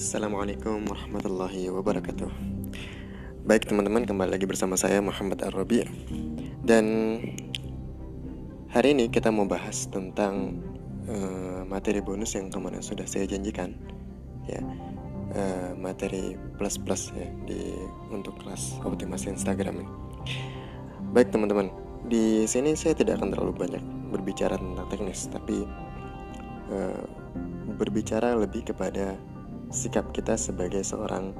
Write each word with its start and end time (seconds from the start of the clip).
Assalamualaikum 0.00 0.88
warahmatullahi 0.88 1.68
wabarakatuh. 1.68 2.32
Baik 3.44 3.68
teman-teman 3.68 4.08
kembali 4.08 4.32
lagi 4.32 4.48
bersama 4.48 4.72
saya 4.72 4.96
Muhammad 5.04 5.44
Ar-Rabi. 5.44 5.84
Dan 6.64 7.20
hari 8.72 8.96
ini 8.96 9.12
kita 9.12 9.28
mau 9.28 9.44
bahas 9.44 9.92
tentang 9.92 10.56
uh, 11.04 11.68
materi 11.68 12.00
bonus 12.00 12.32
yang 12.32 12.48
kemarin 12.48 12.80
sudah 12.80 13.04
saya 13.04 13.28
janjikan 13.28 13.76
ya. 14.48 14.64
Uh, 15.36 15.76
Materi 15.76 16.32
plus-plus 16.56 17.12
ya 17.12 17.28
di 17.44 17.60
untuk 18.08 18.40
kelas 18.40 18.80
optimasi 18.80 19.36
Instagram 19.36 19.84
ini. 19.84 19.92
Baik 21.12 21.28
teman-teman 21.28 21.68
di 22.08 22.48
sini 22.48 22.72
saya 22.72 22.96
tidak 22.96 23.20
akan 23.20 23.36
terlalu 23.36 23.52
banyak 23.52 23.84
berbicara 24.08 24.56
tentang 24.56 24.88
teknis 24.88 25.28
Tapi 25.28 25.60
uh, 26.72 27.04
berbicara 27.76 28.40
lebih 28.40 28.64
kepada 28.64 29.20
sikap 29.70 30.10
kita 30.10 30.34
sebagai 30.34 30.82
seorang 30.82 31.34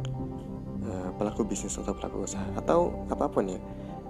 uh, 0.87 1.11
pelaku 1.19 1.47
bisnis 1.47 1.77
atau 1.79 1.95
pelaku 1.95 2.27
usaha 2.27 2.47
atau 2.57 3.07
apa 3.11 3.27
pun 3.27 3.51
ya. 3.51 3.61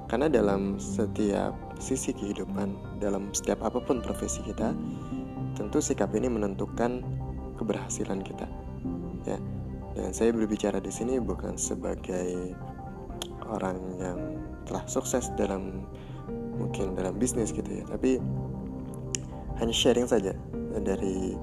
Karena 0.07 0.27
dalam 0.27 0.77
setiap 0.83 1.55
sisi 1.79 2.11
kehidupan 2.11 2.99
dalam 2.99 3.31
setiap 3.31 3.63
apa 3.63 3.79
pun 3.79 4.03
profesi 4.03 4.43
kita 4.43 4.75
tentu 5.55 5.79
sikap 5.79 6.11
ini 6.15 6.27
menentukan 6.27 7.03
keberhasilan 7.57 8.21
kita 8.23 8.47
ya. 9.25 9.39
Dan 9.95 10.11
saya 10.15 10.31
berbicara 10.31 10.79
di 10.79 10.91
sini 10.91 11.19
bukan 11.19 11.59
sebagai 11.59 12.55
orang 13.51 13.79
yang 13.99 14.19
telah 14.71 14.87
sukses 14.87 15.35
dalam 15.35 15.83
mungkin 16.61 16.95
dalam 16.95 17.17
bisnis 17.19 17.51
gitu 17.51 17.67
ya 17.67 17.85
tapi 17.89 18.21
hanya 19.59 19.75
sharing 19.75 20.07
saja 20.07 20.37
dari 20.85 21.35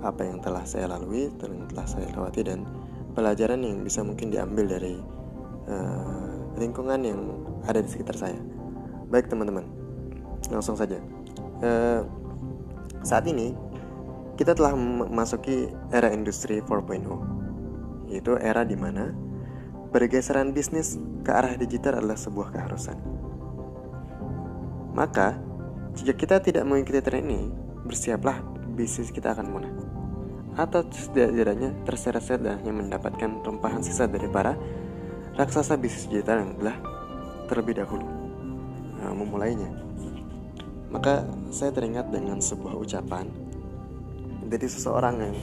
apa 0.00 0.24
yang 0.24 0.40
telah 0.40 0.64
saya 0.64 0.88
lalui 0.88 1.28
dan 1.36 1.68
telah 1.68 1.86
saya 1.88 2.08
lewati 2.12 2.40
dan 2.44 2.64
pelajaran 3.12 3.60
yang 3.60 3.84
bisa 3.84 4.00
mungkin 4.00 4.32
diambil 4.32 4.78
dari 4.78 4.96
uh, 5.68 6.30
lingkungan 6.56 7.00
yang 7.04 7.20
ada 7.68 7.84
di 7.84 7.88
sekitar 7.90 8.16
saya. 8.16 8.38
Baik 9.10 9.28
teman-teman, 9.28 9.66
langsung 10.48 10.78
saja. 10.78 10.96
Uh, 11.60 12.06
saat 13.04 13.28
ini 13.28 13.52
kita 14.40 14.56
telah 14.56 14.72
memasuki 14.72 15.68
era 15.92 16.08
industri 16.08 16.64
4.0, 16.64 18.08
yaitu 18.08 18.40
era 18.40 18.64
di 18.64 18.76
mana 18.78 19.12
pergeseran 19.92 20.56
bisnis 20.56 20.96
ke 21.20 21.30
arah 21.34 21.60
digital 21.60 22.00
adalah 22.00 22.16
sebuah 22.16 22.48
keharusan. 22.54 22.96
Maka, 24.96 25.36
jika 25.92 26.16
kita 26.16 26.36
tidak 26.40 26.64
mengikuti 26.64 27.04
tren 27.04 27.28
ini, 27.28 27.52
bersiaplah 27.84 28.40
bisnis 28.74 29.12
kita 29.12 29.36
akan 29.36 29.46
punah 29.50 29.79
atau 30.58 30.82
setidaknya 30.86 31.70
terseret-seret 31.86 32.42
dan 32.42 32.58
hanya 32.62 32.74
mendapatkan 32.74 33.42
tumpahan 33.46 33.82
sisa 33.82 34.10
dari 34.10 34.26
para 34.26 34.58
raksasa 35.38 35.78
bisnis 35.78 36.10
digital 36.10 36.42
yang 36.42 36.52
telah 36.58 36.76
terlebih 37.46 37.82
dahulu 37.82 38.06
nah, 38.98 39.14
memulainya. 39.14 39.70
Maka 40.90 41.22
saya 41.54 41.70
teringat 41.70 42.10
dengan 42.10 42.42
sebuah 42.42 42.74
ucapan 42.74 43.30
dari 44.50 44.66
seseorang 44.66 45.14
yang 45.22 45.36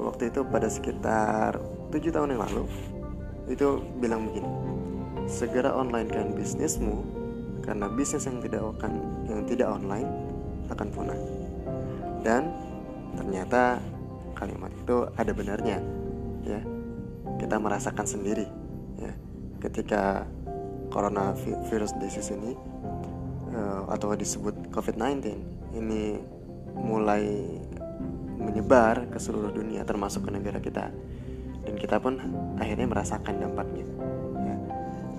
waktu 0.00 0.32
itu 0.32 0.40
pada 0.48 0.68
sekitar 0.72 1.60
tujuh 1.92 2.08
tahun 2.08 2.36
yang 2.36 2.42
lalu 2.48 2.64
itu 3.52 3.80
bilang 4.00 4.28
begini 4.28 4.48
segera 5.28 5.76
online 5.76 6.08
kan 6.08 6.32
bisnismu 6.32 7.04
karena 7.60 7.84
bisnis 7.92 8.24
yang 8.24 8.40
tidak 8.40 8.64
akan 8.80 8.92
yang 9.28 9.44
tidak 9.44 9.68
online 9.68 10.08
akan 10.72 10.88
punah 10.88 11.20
dan 12.24 12.48
ternyata 13.16 13.76
kalimat 14.38 14.70
itu 14.70 15.10
ada 15.18 15.32
benarnya 15.34 15.82
ya. 16.46 16.62
Kita 17.42 17.58
merasakan 17.58 18.06
sendiri 18.06 18.46
ya. 19.02 19.12
Ketika 19.58 20.22
coronavirus 20.94 21.98
disease 21.98 22.30
ini 22.32 22.54
uh, 23.52 23.90
atau 23.90 24.14
disebut 24.14 24.70
COVID-19 24.70 25.34
ini 25.76 26.16
mulai 26.78 27.26
menyebar 28.38 29.10
ke 29.10 29.18
seluruh 29.18 29.50
dunia 29.50 29.82
termasuk 29.82 30.26
ke 30.26 30.30
negara 30.30 30.62
kita. 30.62 30.94
Dan 31.66 31.74
kita 31.76 32.00
pun 32.00 32.16
akhirnya 32.56 32.88
merasakan 32.88 33.34
dampaknya 33.44 33.84
ya. 34.40 34.56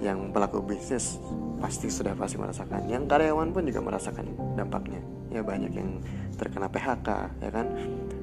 yang 0.09 0.33
pelaku 0.33 0.65
bisnis 0.65 1.21
pasti 1.59 1.91
sudah 1.91 2.15
pasti 2.15 2.39
merasakan 2.39 2.87
yang 2.87 3.05
karyawan 3.05 3.51
pun 3.51 3.67
juga 3.67 3.83
merasakan 3.83 4.25
dampaknya 4.57 5.03
ya. 5.29 5.45
Banyak 5.45 5.71
yang 5.75 6.01
terkena 6.39 6.71
PHK 6.71 7.07
ya 7.43 7.49
kan 7.53 7.67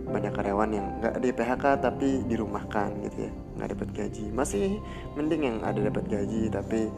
banyak 0.07 0.33
karyawan 0.33 0.71
yang 0.71 0.87
nggak 1.03 1.15
di 1.19 1.31
PHK 1.35 1.65
tapi 1.83 2.09
dirumahkan 2.31 2.89
gitu 3.11 3.27
ya 3.27 3.33
nggak 3.59 3.69
dapat 3.75 3.89
gaji. 3.91 4.25
Masih 4.31 4.79
mending 5.19 5.43
yang 5.43 5.59
ada 5.67 5.81
dapat 5.83 6.05
gaji 6.07 6.47
tapi 6.53 6.89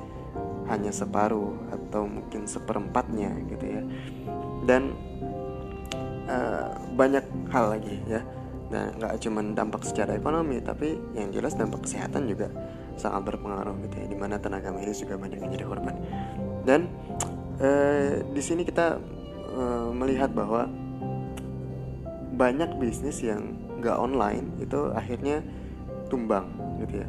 hanya 0.68 0.92
separuh 0.92 1.56
atau 1.72 2.04
mungkin 2.04 2.44
seperempatnya 2.44 3.32
gitu 3.48 3.64
ya. 3.64 3.82
Dan 4.68 4.92
uh, 6.28 6.68
banyak 6.92 7.24
hal 7.48 7.64
lagi 7.72 7.96
ya. 8.04 8.20
Nah 8.68 8.92
nggak 8.92 9.24
cuma 9.24 9.40
dampak 9.56 9.88
secara 9.88 10.12
ekonomi 10.12 10.60
tapi 10.60 11.00
yang 11.16 11.32
jelas 11.32 11.56
dampak 11.56 11.88
kesehatan 11.88 12.28
juga 12.28 12.52
sangat 13.00 13.32
berpengaruh 13.32 13.78
gitu 13.88 13.96
ya 14.04 14.06
di 14.10 14.18
mana 14.18 14.36
tenaga 14.36 14.68
medis 14.68 15.00
juga 15.00 15.16
banyak 15.16 15.40
yang 15.40 15.50
jadi 15.56 15.64
korban. 15.64 15.96
Dan 16.68 16.92
uh, 17.64 18.20
di 18.28 18.42
sini 18.44 18.68
kita 18.68 19.00
uh, 19.56 19.88
melihat 19.96 20.28
bahwa 20.36 20.68
banyak 22.38 22.78
bisnis 22.78 23.18
yang 23.26 23.58
gak 23.82 23.98
online 23.98 24.46
itu 24.62 24.94
akhirnya 24.94 25.42
tumbang 26.06 26.46
gitu 26.86 27.02
ya. 27.02 27.08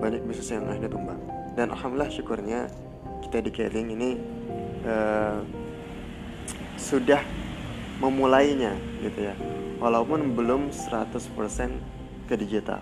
Banyak 0.00 0.24
bisnis 0.24 0.48
yang 0.48 0.64
akhirnya 0.64 0.90
tumbang. 0.90 1.20
Dan 1.52 1.68
alhamdulillah 1.76 2.08
syukurnya 2.08 2.60
kita 3.28 3.44
di 3.44 3.50
Keling 3.52 3.88
ini 3.92 4.10
uh, 4.88 5.44
sudah 6.80 7.20
memulainya 8.00 8.72
gitu 9.04 9.28
ya. 9.28 9.36
Walaupun 9.76 10.32
belum 10.32 10.72
100% 10.72 11.20
ke 12.26 12.34
digital 12.40 12.80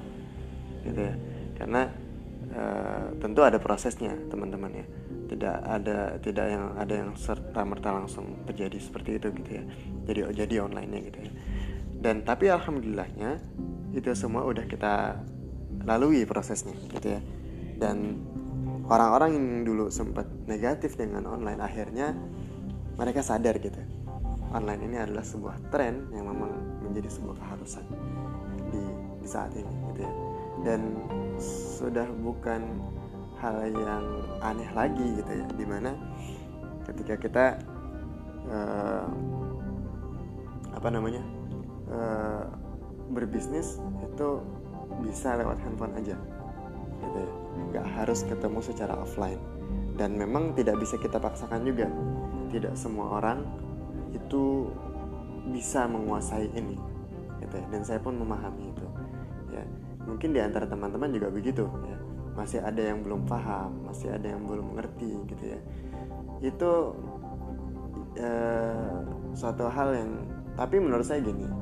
gitu 0.87 1.01
ya. 1.03 1.15
Karena 1.59 1.91
uh, 2.55 3.07
tentu 3.19 3.43
ada 3.43 3.59
prosesnya 3.59 4.15
teman-teman 4.31 4.71
ya. 4.78 4.87
Tidak 5.31 5.57
ada 5.62 6.19
tidak 6.19 6.47
yang 6.51 6.75
ada 6.75 6.95
yang 7.07 7.11
serta 7.15 7.62
merta 7.62 7.95
langsung 7.95 8.43
terjadi 8.47 8.78
seperti 8.78 9.19
itu 9.19 9.28
gitu 9.43 9.51
ya. 9.59 9.65
Jadi 10.07 10.21
jadi 10.39 10.55
online 10.62 10.91
nya 10.91 11.01
gitu 11.07 11.19
ya 11.27 11.33
dan 12.00 12.25
tapi 12.25 12.49
alhamdulillahnya 12.49 13.37
itu 13.93 14.09
semua 14.16 14.49
udah 14.49 14.65
kita 14.65 15.21
lalui 15.84 16.25
prosesnya 16.25 16.72
gitu 16.97 17.16
ya. 17.16 17.21
Dan 17.77 18.21
orang-orang 18.88 19.37
yang 19.37 19.47
dulu 19.69 19.93
sempat 19.93 20.25
negatif 20.49 20.97
dengan 20.97 21.28
online 21.28 21.60
akhirnya 21.60 22.16
mereka 22.97 23.21
sadar 23.21 23.60
gitu. 23.60 23.81
Online 24.50 24.83
ini 24.83 24.97
adalah 24.99 25.22
sebuah 25.22 25.71
tren 25.71 26.10
yang 26.10 26.27
memang 26.27 26.83
menjadi 26.83 27.06
sebuah 27.06 27.39
keharusan 27.39 27.84
di, 28.72 28.83
di 29.22 29.28
saat 29.28 29.53
ini 29.55 29.72
gitu 29.93 30.00
ya. 30.03 30.12
Dan 30.66 30.81
sudah 31.81 32.09
bukan 32.21 32.60
hal 33.41 33.72
yang 33.72 34.05
aneh 34.41 34.71
lagi 34.72 35.06
gitu 35.21 35.33
ya. 35.33 35.47
Di 35.53 35.65
mana 35.69 35.93
ketika 36.89 37.15
kita 37.21 37.47
uh, 38.50 39.06
apa 40.75 40.89
namanya 40.91 41.22
uh, 41.91 42.43
berbisnis 43.11 43.83
itu 44.06 44.28
bisa 45.03 45.34
lewat 45.39 45.59
handphone 45.63 45.95
aja. 45.98 46.16
Gitu 47.03 47.19
ya. 47.19 47.31
Nggak 47.71 47.87
harus 47.98 48.21
ketemu 48.25 48.59
secara 48.63 48.95
offline. 48.98 49.41
Dan 49.98 50.16
memang 50.16 50.57
tidak 50.57 50.81
bisa 50.81 50.97
kita 50.97 51.21
paksakan 51.21 51.66
juga. 51.66 51.91
Tidak 52.51 52.75
semua 52.75 53.21
orang 53.21 53.45
itu 54.15 54.71
bisa 55.51 55.87
menguasai 55.91 56.51
ini. 56.54 56.78
Gitu 57.42 57.54
ya. 57.54 57.66
Dan 57.71 57.83
saya 57.83 57.98
pun 57.98 58.16
memahami 58.16 58.71
itu. 58.71 58.86
Ya. 59.51 59.65
Mungkin 60.07 60.33
di 60.33 60.41
antara 60.41 60.65
teman-teman 60.66 61.10
juga 61.13 61.28
begitu 61.28 61.66
ya. 61.66 61.98
Masih 62.39 62.63
ada 62.63 62.81
yang 62.81 63.04
belum 63.04 63.27
paham 63.27 63.84
masih 63.91 64.16
ada 64.16 64.33
yang 64.33 64.47
belum 64.47 64.72
mengerti 64.72 65.13
gitu 65.28 65.45
ya. 65.45 65.60
Itu 66.41 66.97
uh, 68.16 68.97
suatu 69.36 69.69
hal 69.69 69.93
yang 69.93 70.10
tapi 70.57 70.81
menurut 70.81 71.04
saya 71.04 71.21
gini 71.21 71.59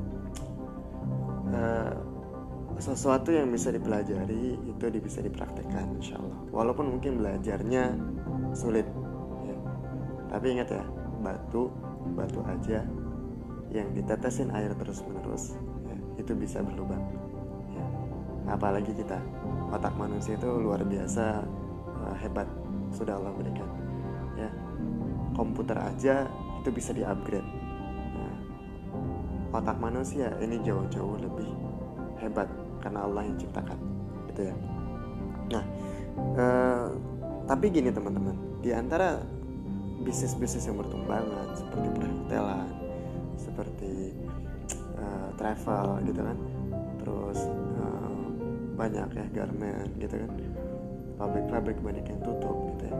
uh, 1.52 1.92
sesuatu 2.78 3.34
yang 3.34 3.50
bisa 3.50 3.74
dipelajari 3.74 4.54
itu 4.54 4.84
bisa 5.02 5.18
dipraktekkan 5.18 5.98
insya 5.98 6.14
Allah 6.22 6.38
walaupun 6.54 6.94
mungkin 6.94 7.18
belajarnya 7.18 7.98
sulit 8.54 8.86
ya. 9.42 9.56
tapi 10.30 10.54
ingat 10.54 10.70
ya 10.70 10.84
batu 11.18 11.74
batu 12.14 12.38
aja 12.46 12.86
yang 13.74 13.88
ditetesin 13.92 14.54
air 14.54 14.72
terus 14.78 15.02
menerus 15.04 15.58
ya, 15.90 15.96
itu 16.22 16.32
bisa 16.38 16.62
berlubang 16.62 17.02
ya. 17.74 17.86
apalagi 18.54 18.94
kita 18.94 19.18
otak 19.74 19.92
manusia 19.98 20.38
itu 20.38 20.46
luar 20.46 20.80
biasa 20.86 21.42
uh, 22.06 22.14
hebat 22.22 22.46
sudah 22.94 23.18
Allah 23.18 23.34
berikan 23.34 23.68
ya 24.38 24.48
komputer 25.34 25.76
aja 25.82 26.30
itu 26.62 26.70
bisa 26.70 26.94
diupgrade 26.94 27.67
otak 29.52 29.76
manusia 29.80 30.32
ini 30.44 30.60
jauh-jauh 30.60 31.16
lebih 31.20 31.48
hebat 32.20 32.48
karena 32.84 33.04
Allah 33.08 33.22
yang 33.24 33.36
ciptakan 33.40 33.78
gitu 34.32 34.40
ya 34.52 34.54
nah 35.48 35.64
eh, 36.36 36.86
tapi 37.48 37.64
gini 37.72 37.88
teman-teman 37.88 38.36
di 38.60 38.70
antara 38.76 39.24
bisnis-bisnis 40.04 40.68
yang 40.68 40.76
bertumbangan 40.78 41.48
seperti 41.56 41.88
perhotelan 41.96 42.68
seperti 43.38 44.14
uh, 44.98 45.30
travel 45.38 46.02
gitu 46.06 46.20
kan 46.22 46.38
terus 47.02 47.38
uh, 47.78 48.18
banyak 48.78 49.08
ya 49.14 49.26
garment 49.34 49.90
gitu 49.98 50.14
kan 50.18 50.30
pabrik-pabrik 51.18 51.78
banyak 51.82 52.04
yang 52.06 52.20
tutup 52.22 52.56
gitu 52.74 52.84
ya 52.90 52.96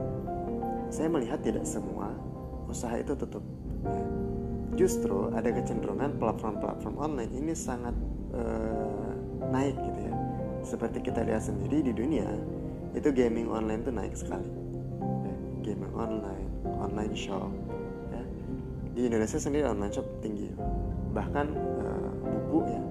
saya 0.88 1.08
melihat 1.12 1.38
tidak 1.44 1.62
semua 1.68 2.10
usaha 2.66 2.94
itu 2.96 3.14
tutup 3.14 3.44
ya. 3.84 4.04
Justru 4.74 5.32
ada 5.32 5.48
kecenderungan 5.48 6.18
platform-platform 6.20 6.94
online 7.00 7.32
ini 7.32 7.52
sangat 7.56 7.94
uh, 8.34 9.12
naik 9.48 9.78
gitu 9.78 10.00
ya. 10.04 10.14
Seperti 10.66 11.00
kita 11.00 11.24
lihat 11.24 11.46
sendiri 11.46 11.80
di 11.80 11.92
dunia 11.94 12.28
itu 12.92 13.08
gaming 13.14 13.48
online 13.48 13.80
tuh 13.86 13.94
naik 13.94 14.12
sekali. 14.12 14.50
Ya, 15.24 15.36
gaming 15.72 15.92
online 15.94 16.48
online 16.78 17.14
shop 17.16 17.48
ya. 18.12 18.22
di 18.92 19.00
Indonesia 19.08 19.38
sendiri 19.38 19.64
online 19.64 19.92
shop 19.94 20.06
tinggi. 20.20 20.52
Bahkan 21.14 21.46
uh, 21.56 22.10
buku 22.20 22.58
ya 22.68 22.82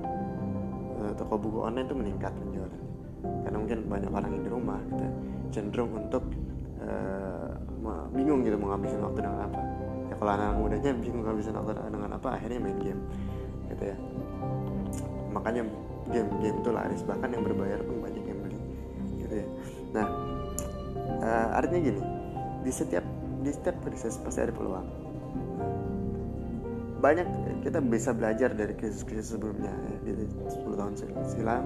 uh, 1.04 1.12
toko 1.14 1.38
buku 1.38 1.60
online 1.62 1.86
itu 1.86 1.96
meningkat 1.96 2.34
penjualan 2.34 2.84
karena 3.46 3.58
mungkin 3.58 3.80
banyak 3.90 4.12
orang 4.14 4.30
yang 4.38 4.44
di 4.46 4.52
rumah 4.52 4.80
gitu 4.94 5.04
ya, 5.04 5.12
cenderung 5.50 5.92
untuk 5.96 6.24
uh, 6.84 7.52
bingung 8.12 8.44
gitu 8.44 8.60
mau 8.60 8.76
ngabisin 8.76 9.00
waktu 9.04 9.20
dengan 9.24 9.48
apa 9.48 9.62
kalau 10.18 10.32
anak, 10.34 10.46
anak 10.50 10.58
mudanya 10.58 10.92
bingung 10.98 11.24
ngabisin 11.26 11.54
waktu 11.54 11.78
dengan 11.94 12.12
apa 12.18 12.28
akhirnya 12.34 12.60
main 12.62 12.80
game 12.82 13.02
gitu 13.70 13.84
ya. 13.94 13.98
Makanya 15.34 15.62
game-game 16.10 16.58
itu 16.64 16.70
laris 16.72 17.02
bahkan 17.04 17.30
yang 17.30 17.44
berbayar 17.44 17.80
pun 17.84 18.00
banyak 18.00 18.24
yang 18.24 18.40
beli 18.42 18.60
gitu 19.22 19.36
ya. 19.44 19.48
Nah 19.94 20.08
uh, 21.22 21.48
artinya 21.60 21.80
gini 21.92 22.02
di 22.64 22.72
setiap 22.72 23.06
di 23.44 23.52
setiap 23.54 23.76
krisis 23.86 24.18
pasti 24.24 24.42
ada 24.42 24.54
peluang. 24.56 24.88
Banyak 26.98 27.28
kita 27.62 27.78
bisa 27.84 28.10
belajar 28.10 28.58
dari 28.58 28.74
krisis-krisis 28.74 29.38
sebelumnya 29.38 29.70
ya. 30.02 30.18
di 30.18 30.26
10 30.50 30.66
tahun 30.66 30.94
silam 31.30 31.64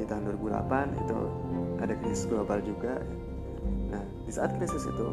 di 0.00 0.08
tahun 0.08 0.22
2008 0.40 1.04
itu 1.04 1.16
ada 1.84 1.94
krisis 2.00 2.24
global 2.30 2.58
juga. 2.64 2.96
Nah 3.92 4.02
di 4.24 4.32
saat 4.32 4.56
krisis 4.56 4.88
itu 4.88 5.06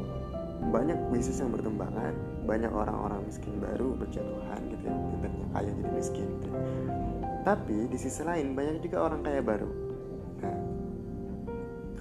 banyak 0.71 0.95
bisnis 1.09 1.41
yang 1.41 1.51
bertumbangan 1.51 2.13
banyak 2.45 2.71
orang-orang 2.73 3.21
miskin 3.25 3.57
baru 3.61 3.93
berjatuhan 3.95 4.59
gitu 4.69 4.83
ya 4.89 4.95
yang 4.95 5.51
kaya 5.53 5.69
jadi 5.71 5.91
miskin 5.93 6.27
gitu. 6.41 6.49
Tapi 7.41 7.77
di 7.89 7.97
sisi 7.97 8.21
lain 8.21 8.53
banyak 8.53 8.85
juga 8.85 8.97
orang 9.05 9.21
kaya 9.25 9.41
baru 9.41 9.69
nah 10.41 10.57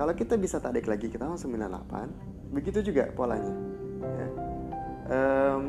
kalau 0.01 0.17
kita 0.17 0.41
bisa 0.41 0.57
tarik 0.63 0.89
lagi 0.89 1.13
ke 1.13 1.21
tahun 1.21 1.37
98 1.37 2.57
begitu 2.57 2.93
juga 2.93 3.13
polanya 3.13 3.53
ya. 4.01 4.29
um, 5.13 5.65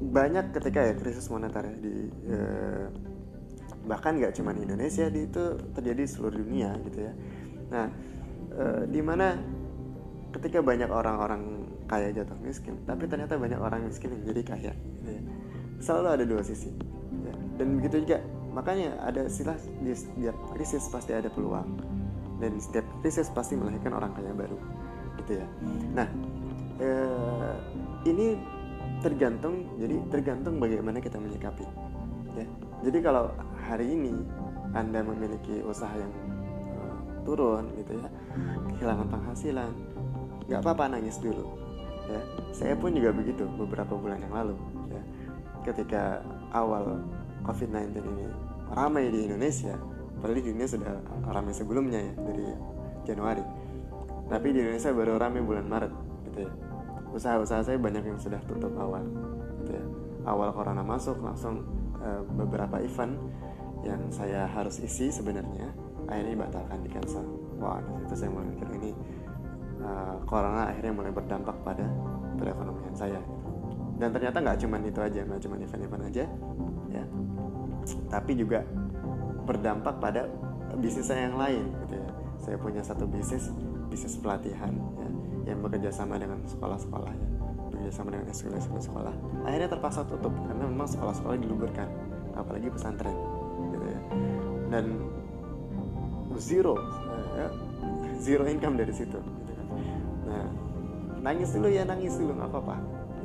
banyak 0.00 0.56
ketika 0.56 0.80
ya 0.80 0.94
krisis 0.96 1.28
moneter 1.28 1.68
ya 1.68 1.76
di 1.76 1.94
uh, 2.32 2.88
bahkan 3.84 4.16
nggak 4.16 4.32
cuma 4.32 4.56
di 4.56 4.64
Indonesia 4.64 5.04
di 5.12 5.28
itu 5.28 5.44
terjadi 5.76 6.00
di 6.00 6.08
seluruh 6.08 6.40
dunia 6.40 6.72
gitu 6.88 6.98
ya 7.04 7.12
nah 7.68 7.86
uh, 8.56 8.82
di 8.88 9.00
mana 9.04 9.36
ketika 10.30 10.58
banyak 10.62 10.90
orang-orang 10.90 11.66
kaya 11.90 12.14
jatuh 12.14 12.38
miskin 12.38 12.78
tapi 12.86 13.10
ternyata 13.10 13.34
banyak 13.34 13.58
orang 13.58 13.86
miskin 13.86 14.14
yang 14.14 14.22
jadi 14.30 14.42
kaya 14.46 14.72
gitu 14.74 15.10
ya. 15.10 15.22
selalu 15.82 16.08
ada 16.14 16.24
dua 16.26 16.42
sisi 16.46 16.70
ya. 17.26 17.34
dan 17.58 17.66
begitu 17.82 18.06
juga 18.06 18.18
makanya 18.50 18.98
ada 19.02 19.26
istilah 19.26 19.58
di 19.82 19.94
setiap 19.94 20.36
krisis 20.54 20.86
pasti 20.90 21.14
ada 21.14 21.30
peluang 21.30 21.78
dan 22.42 22.52
setiap 22.58 22.86
krisis 23.02 23.30
pasti 23.30 23.54
melahirkan 23.54 23.94
orang 23.94 24.10
kaya 24.14 24.30
baru 24.34 24.58
gitu 25.22 25.42
ya 25.42 25.46
nah 25.94 26.08
eh, 26.78 27.54
ini 28.06 28.38
tergantung 29.00 29.66
jadi 29.80 29.96
tergantung 30.12 30.60
bagaimana 30.60 31.00
kita 31.00 31.16
menyikapi 31.16 31.64
ya 32.36 32.46
jadi 32.86 32.98
kalau 33.00 33.32
hari 33.64 33.92
ini 33.92 34.24
anda 34.72 35.02
memiliki 35.02 35.60
usaha 35.66 35.90
yang 35.90 36.12
uh, 36.78 36.98
turun 37.26 37.74
gitu 37.74 37.98
ya 37.98 38.08
kehilangan 38.76 39.08
penghasilan 39.10 39.72
nggak 40.50 40.66
apa-apa 40.66 40.98
nangis 40.98 41.22
dulu 41.22 41.46
ya. 42.10 42.20
Saya 42.50 42.74
pun 42.74 42.90
juga 42.90 43.14
begitu 43.14 43.46
beberapa 43.54 43.94
bulan 43.94 44.18
yang 44.18 44.34
lalu 44.34 44.58
ya. 44.90 45.02
Ketika 45.62 46.26
awal 46.50 46.98
COVID-19 47.46 48.02
ini 48.02 48.26
ramai 48.74 49.06
di 49.14 49.30
Indonesia 49.30 49.78
padahal 50.18 50.36
di 50.42 50.44
dunia 50.50 50.66
sudah 50.66 50.92
ramai 51.30 51.54
sebelumnya 51.54 52.02
ya 52.02 52.12
dari 52.18 52.46
Januari. 53.06 53.44
Tapi 54.26 54.46
di 54.50 54.58
Indonesia 54.58 54.90
baru 54.90 55.14
ramai 55.22 55.40
bulan 55.40 55.66
Maret 55.70 55.92
gitu 56.26 56.38
ya. 56.44 56.52
Usaha-usaha 57.14 57.62
saya 57.66 57.78
banyak 57.78 58.02
yang 58.06 58.18
sudah 58.18 58.42
tutup 58.50 58.74
awal 58.74 59.06
gitu 59.62 59.78
ya. 59.78 59.84
Awal 60.26 60.50
corona 60.50 60.82
masuk 60.82 61.22
langsung 61.22 61.62
uh, 62.02 62.26
beberapa 62.34 62.82
event 62.82 63.14
yang 63.86 64.12
saya 64.12 64.44
harus 64.50 64.76
isi 64.82 65.08
sebenarnya 65.08 65.72
akhirnya 66.10 66.42
batalkan 66.42 66.78
di 66.82 66.90
cancel. 66.90 67.24
Wah 67.62 67.78
di 67.80 68.02
situ 68.02 68.14
saya 68.18 68.30
mulai 68.34 68.50
mikir 68.50 68.68
ini 68.76 68.90
uh, 69.90 70.16
corona 70.24 70.70
akhirnya 70.70 70.94
mulai 70.94 71.10
berdampak 71.10 71.56
pada 71.66 71.84
perekonomian 72.38 72.94
saya. 72.94 73.20
Dan 74.00 74.16
ternyata 74.16 74.40
nggak 74.40 74.58
cuma 74.64 74.80
itu 74.80 75.00
aja 75.02 75.20
nggak 75.26 75.40
cuma 75.44 75.54
event-event 75.60 76.04
aja 76.08 76.24
ya. 76.88 77.04
Tapi 78.08 78.32
juga 78.38 78.64
berdampak 79.44 79.98
pada 80.00 80.30
bisnis 80.78 81.10
saya 81.10 81.28
yang 81.28 81.36
lain 81.36 81.64
gitu 81.84 81.94
ya. 82.00 82.08
Saya 82.40 82.56
punya 82.56 82.80
satu 82.80 83.04
bisnis 83.04 83.52
bisnis 83.90 84.16
pelatihan 84.16 84.72
ya 84.96 85.08
yang 85.52 85.58
bekerja 85.60 85.90
sama 85.92 86.16
dengan 86.16 86.40
sekolah-sekolah 86.48 87.12
ya. 87.12 87.28
Bekerja 87.68 87.92
sama 87.92 88.14
dengan 88.14 88.32
sekolah 88.32 88.80
sekolah 88.80 89.14
akhirnya 89.44 89.68
terpaksa 89.68 90.06
tutup 90.08 90.32
karena 90.48 90.64
memang 90.64 90.88
sekolah-sekolah 90.88 91.36
diliburkan 91.36 91.88
apalagi 92.38 92.72
pesantren 92.72 93.16
gitu 93.76 93.84
ya. 93.84 94.00
Dan 94.70 94.84
zero 96.40 96.78
ya, 97.36 97.52
zero 98.16 98.48
income 98.48 98.80
dari 98.80 98.94
situ 98.96 99.20
nangis 101.20 101.52
dulu 101.52 101.68
ya 101.68 101.84
nangis 101.84 102.16
dulu 102.16 102.32
nggak 102.36 102.50
apa-apa 102.50 102.76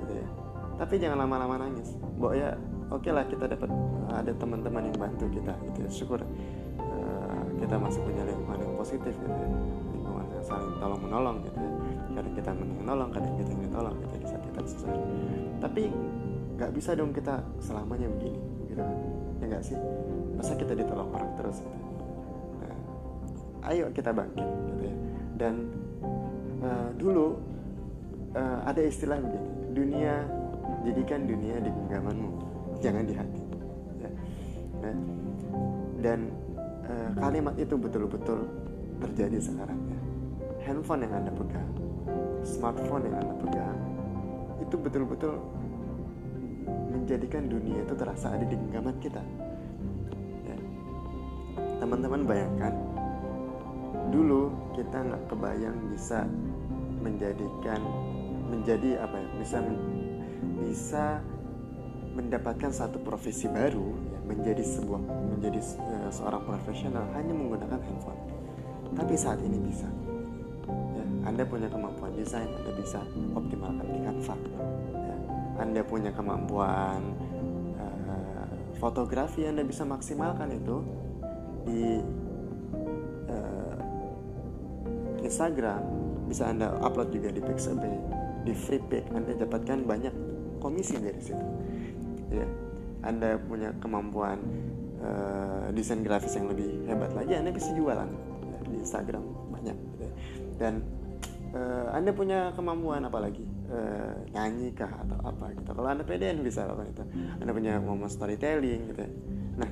gitu 0.03 0.13
ya. 0.19 0.27
Tapi 0.75 0.93
jangan 0.99 1.17
lama-lama 1.23 1.55
nangis. 1.67 1.95
Bahwa 2.19 2.33
ya 2.35 2.49
oke 2.91 3.01
okay 3.01 3.11
lah 3.15 3.23
kita 3.27 3.47
dapat 3.47 3.71
ada 4.11 4.31
teman-teman 4.35 4.91
yang 4.91 4.97
bantu 4.99 5.25
kita 5.31 5.53
gitu 5.71 5.77
ya. 5.83 5.89
Syukur 5.89 6.19
uh, 6.79 7.43
kita 7.59 7.75
masih 7.79 8.03
punya 8.03 8.23
lingkungan 8.27 8.59
yang 8.59 8.75
positif 8.75 9.13
gitu 9.15 9.37
ya. 9.39 9.49
Lingkungan 9.95 10.25
yang 10.35 10.45
saling 10.45 10.75
tolong 10.77 11.01
menolong 11.01 11.37
gitu 11.47 11.59
ya. 11.59 11.71
Kadang 12.15 12.35
kita 12.35 12.51
menolong 12.55 13.09
kadang 13.11 13.33
kita 13.35 13.49
yang 13.51 13.63
ditolong 13.67 13.95
gitu 13.99 14.13
ya, 14.15 14.19
di 14.19 14.27
saat 14.27 14.43
kita 14.43 14.59
susah. 14.67 14.89
Tapi 15.63 15.83
nggak 16.55 16.71
bisa 16.71 16.95
dong 16.95 17.11
kita 17.11 17.43
selamanya 17.59 18.07
begini 18.11 18.39
gitu 18.71 18.79
kan. 18.83 18.97
Ya 19.39 19.45
nggak 19.55 19.63
sih? 19.63 19.77
Masa 20.35 20.55
kita 20.59 20.75
ditolong 20.75 21.11
orang 21.15 21.31
terus 21.39 21.63
gitu 21.63 21.79
nah, 22.59 23.71
ayo 23.71 23.87
kita 23.91 24.11
bangkit 24.11 24.43
gitu 24.43 24.81
ya. 24.83 24.95
Dan 25.35 25.67
uh, 26.63 26.91
dulu 26.95 27.54
uh, 28.35 28.59
ada 28.67 28.81
istilah 28.83 29.17
begini 29.17 29.49
dunia 29.73 30.13
jadikan 30.85 31.25
dunia 31.25 31.55
di 31.63 31.69
genggamanmu. 31.71 32.29
Jangan 32.83 33.03
di 33.07 33.13
hati. 33.15 33.41
Ya. 34.03 34.11
nah, 34.83 34.95
dan 36.03 36.19
uh, 36.85 37.09
kalimat 37.17 37.55
itu 37.57 37.73
betul-betul 37.79 38.45
terjadi 39.01 39.39
sekarang 39.41 39.79
ya. 39.89 39.99
Handphone 40.67 41.07
yang 41.07 41.13
anda 41.23 41.31
pegang 41.33 41.85
smartphone 42.45 43.09
yang 43.09 43.17
anda 43.17 43.35
pegang 43.41 43.79
itu 44.61 44.75
betul-betul 44.77 45.33
menjadikan 46.93 47.49
dunia 47.49 47.81
itu 47.81 47.93
terasa 47.97 48.33
ada 48.33 48.45
di 48.45 48.55
genggaman 48.55 48.95
kita. 49.01 49.21
Ya. 50.45 50.57
teman-teman 51.81 52.23
bayangkan 52.25 52.73
dulu 54.13 54.53
kita 54.77 54.97
nggak 55.01 55.23
kebayang 55.27 55.77
bisa 55.91 56.23
menjadikan 57.01 57.81
menjadi 58.45 59.01
apa 59.01 59.17
ya 59.17 59.27
bisa 59.41 59.57
bisa 60.61 61.05
mendapatkan 62.15 62.71
satu 62.71 63.03
profesi 63.03 63.51
baru 63.51 63.91
ya, 64.07 64.19
menjadi 64.23 64.63
sebuah 64.63 65.01
menjadi 65.35 65.59
uh, 65.83 66.11
seorang 66.13 66.47
profesional 66.47 67.03
hanya 67.11 67.35
menggunakan 67.35 67.75
handphone. 67.75 68.21
Tapi 68.95 69.13
saat 69.19 69.43
ini 69.43 69.59
bisa 69.59 69.89
ya, 70.95 71.05
anda 71.27 71.43
punya 71.43 71.67
kemampuan 71.67 72.15
desain 72.15 72.47
anda 72.47 72.71
bisa 72.79 73.03
optimalkan 73.35 73.85
di 73.91 73.99
Canva 73.99 74.35
ya, 74.95 75.15
anda 75.59 75.81
punya 75.83 76.11
kemampuan 76.15 77.01
uh, 77.75 78.47
fotografi 78.79 79.43
anda 79.43 79.67
bisa 79.67 79.83
maksimalkan 79.83 80.55
itu 80.55 80.79
di 81.67 81.99
uh, 83.27 83.77
Instagram 85.19 85.83
bisa 86.31 86.47
anda 86.47 86.71
upload 86.79 87.11
juga 87.11 87.29
di 87.35 87.41
Pixabay 87.43 88.24
di 88.45 88.53
Freepik 88.53 89.09
anda 89.11 89.33
dapatkan 89.33 89.83
banyak 89.83 90.13
komisi 90.61 91.01
dari 91.01 91.19
situ. 91.19 91.45
Ya 92.29 92.47
anda 93.05 93.37
punya 93.37 93.69
kemampuan 93.77 94.41
uh, 94.97 95.69
desain 95.69 96.01
grafis 96.01 96.33
yang 96.33 96.49
lebih 96.49 96.89
hebat 96.89 97.13
lagi 97.13 97.37
anda 97.37 97.53
bisa 97.53 97.69
jualan 97.77 98.09
ya, 98.49 98.57
di 98.65 98.75
Instagram 98.81 99.23
banyak 99.53 99.77
ya. 100.01 100.09
dan 100.57 100.81
uh, 101.53 101.93
anda 101.93 102.09
punya 102.09 102.49
kemampuan 102.57 103.05
apa 103.05 103.29
lagi 103.29 103.45
uh, 103.69 104.25
nyanyi 104.33 104.73
kah 104.73 104.89
atau 104.89 105.21
apa 105.21 105.53
gitu. 105.53 105.69
Kalau 105.77 105.89
anda 105.89 106.01
PDN 106.01 106.41
bisa 106.41 106.65
apa 106.65 106.81
itu. 106.81 107.05
Anda 107.37 107.51
punya 107.53 107.77
kemampuan 107.77 108.09
storytelling 108.09 108.81
gitu 108.89 109.01
ya. 109.05 109.11
Nah 109.61 109.71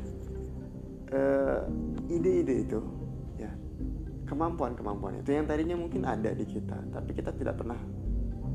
ide-ide 2.10 2.54
uh, 2.58 2.64
itu 2.66 2.80
ya 3.38 3.52
kemampuan-kemampuan 4.26 5.22
itu 5.22 5.30
yang 5.30 5.46
tadinya 5.46 5.78
mungkin 5.78 6.06
ada 6.10 6.34
di 6.34 6.42
kita 6.42 6.74
tapi 6.90 7.14
kita 7.14 7.30
tidak 7.38 7.62
pernah 7.62 7.78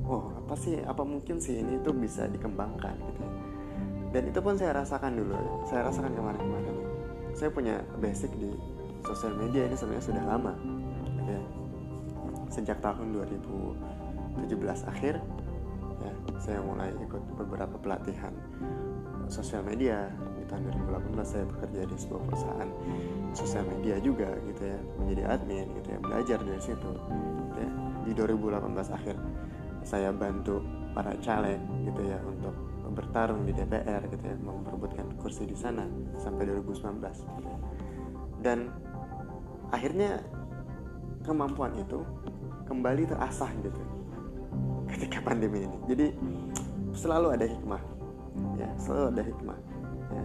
oh 0.09 0.33
apa 0.33 0.55
sih? 0.57 0.81
Apa 0.81 1.05
mungkin 1.05 1.38
sih 1.38 1.61
ini 1.61 1.79
tuh 1.85 1.93
bisa 1.93 2.25
dikembangkan 2.27 2.97
gitu? 2.97 3.25
Dan 4.09 4.23
itu 4.33 4.41
pun 4.41 4.57
saya 4.57 4.73
rasakan 4.73 5.21
dulu 5.21 5.37
saya 5.69 5.85
rasakan 5.87 6.17
kemarin-kemarin. 6.17 6.77
Saya 7.37 7.53
punya 7.53 7.85
basic 8.00 8.33
di 8.41 8.50
sosial 9.05 9.37
media 9.37 9.69
ini 9.69 9.77
sebenarnya 9.77 10.07
sudah 10.09 10.25
lama 10.25 10.53
ya. 11.29 11.41
Sejak 12.49 12.81
tahun 12.81 13.12
2017 13.12 14.49
akhir 14.88 15.21
ya 15.99 16.12
saya 16.41 16.59
mulai 16.65 16.95
ikut 16.97 17.23
beberapa 17.37 17.77
pelatihan 17.77 18.33
sosial 19.29 19.61
media. 19.61 20.09
Di 20.41 20.49
tahun 20.49 20.73
2018 20.88 21.21
saya 21.29 21.45
bekerja 21.45 21.85
di 21.85 21.97
sebuah 22.00 22.23
perusahaan 22.33 22.71
sosial 23.37 23.69
media 23.69 24.00
juga 24.00 24.33
gitu 24.49 24.62
ya 24.65 24.79
menjadi 24.97 25.23
admin 25.37 25.69
gitu 25.77 25.88
ya 25.93 25.99
belajar 26.00 26.38
dari 26.41 26.62
situ 26.65 26.91
gitu 26.97 27.61
ya. 27.61 27.71
Di 28.09 28.12
2018 28.17 28.73
akhir 28.88 29.17
saya 29.88 30.12
bantu 30.12 30.61
para 30.92 31.16
caleg 31.25 31.57
gitu 31.88 32.04
ya 32.04 32.21
untuk 32.21 32.52
bertarung 32.92 33.49
di 33.49 33.57
DPR 33.57 34.04
gitu 34.12 34.25
ya 34.25 34.37
memperebutkan 34.37 35.16
kursi 35.16 35.49
di 35.49 35.57
sana 35.57 35.88
sampai 36.21 36.45
2019 36.45 37.00
gitu 37.09 37.49
ya. 37.49 37.59
dan 38.45 38.68
akhirnya 39.73 40.21
kemampuan 41.25 41.73
itu 41.76 42.04
kembali 42.68 43.09
terasah 43.09 43.49
gitu 43.64 43.80
ketika 44.88 45.21
pandemi 45.21 45.64
ini. 45.68 45.78
Jadi 45.88 46.07
selalu 46.97 47.37
ada 47.37 47.47
hikmah 47.49 47.83
ya 48.57 48.68
selalu 48.80 49.04
ada 49.12 49.23
hikmah 49.25 49.59
ya. 50.12 50.25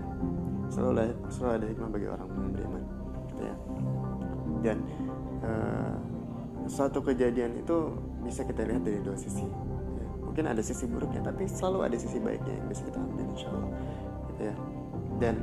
Selalu 0.71 0.89
ada 0.95 1.13
selalu 1.29 1.53
ada 1.59 1.67
hikmah 1.69 1.89
bagi 1.91 2.07
orang 2.07 2.27
beriman 2.51 2.83
gitu 3.31 3.41
ya. 3.43 3.55
Dan 4.63 4.77
uh, 5.43 5.95
suatu 6.71 7.03
kejadian 7.03 7.59
itu 7.59 7.91
bisa 8.23 8.41
kita 8.47 8.63
lihat 8.63 8.81
dari 8.81 8.99
dua 9.03 9.19
sisi. 9.19 9.45
Mungkin 10.23 10.49
ada 10.49 10.63
sisi 10.65 10.89
buruknya 10.89 11.21
tapi 11.21 11.45
selalu 11.45 11.85
ada 11.85 11.97
sisi 11.99 12.17
baiknya 12.17 12.57
yang 12.57 12.67
bisa 12.71 12.81
kita 12.89 12.97
ambil 12.97 13.25
insya 13.29 13.47
Allah. 13.51 13.71
Gitu 14.31 14.41
ya. 14.47 14.55
Dan 15.21 15.35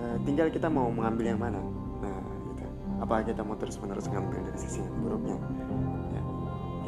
uh, 0.00 0.16
tinggal 0.24 0.48
kita 0.48 0.68
mau 0.70 0.88
mengambil 0.88 1.34
yang 1.34 1.40
mana. 1.42 1.60
Nah 2.00 2.18
gitu. 2.54 2.64
Apa 3.02 3.26
kita 3.26 3.42
mau 3.44 3.58
terus 3.58 3.76
menerus 3.82 4.08
ngambil 4.08 4.40
dari 4.40 4.58
sisi 4.62 4.80
yang 4.80 4.96
buruknya? 5.04 5.36
Ya, 6.14 6.22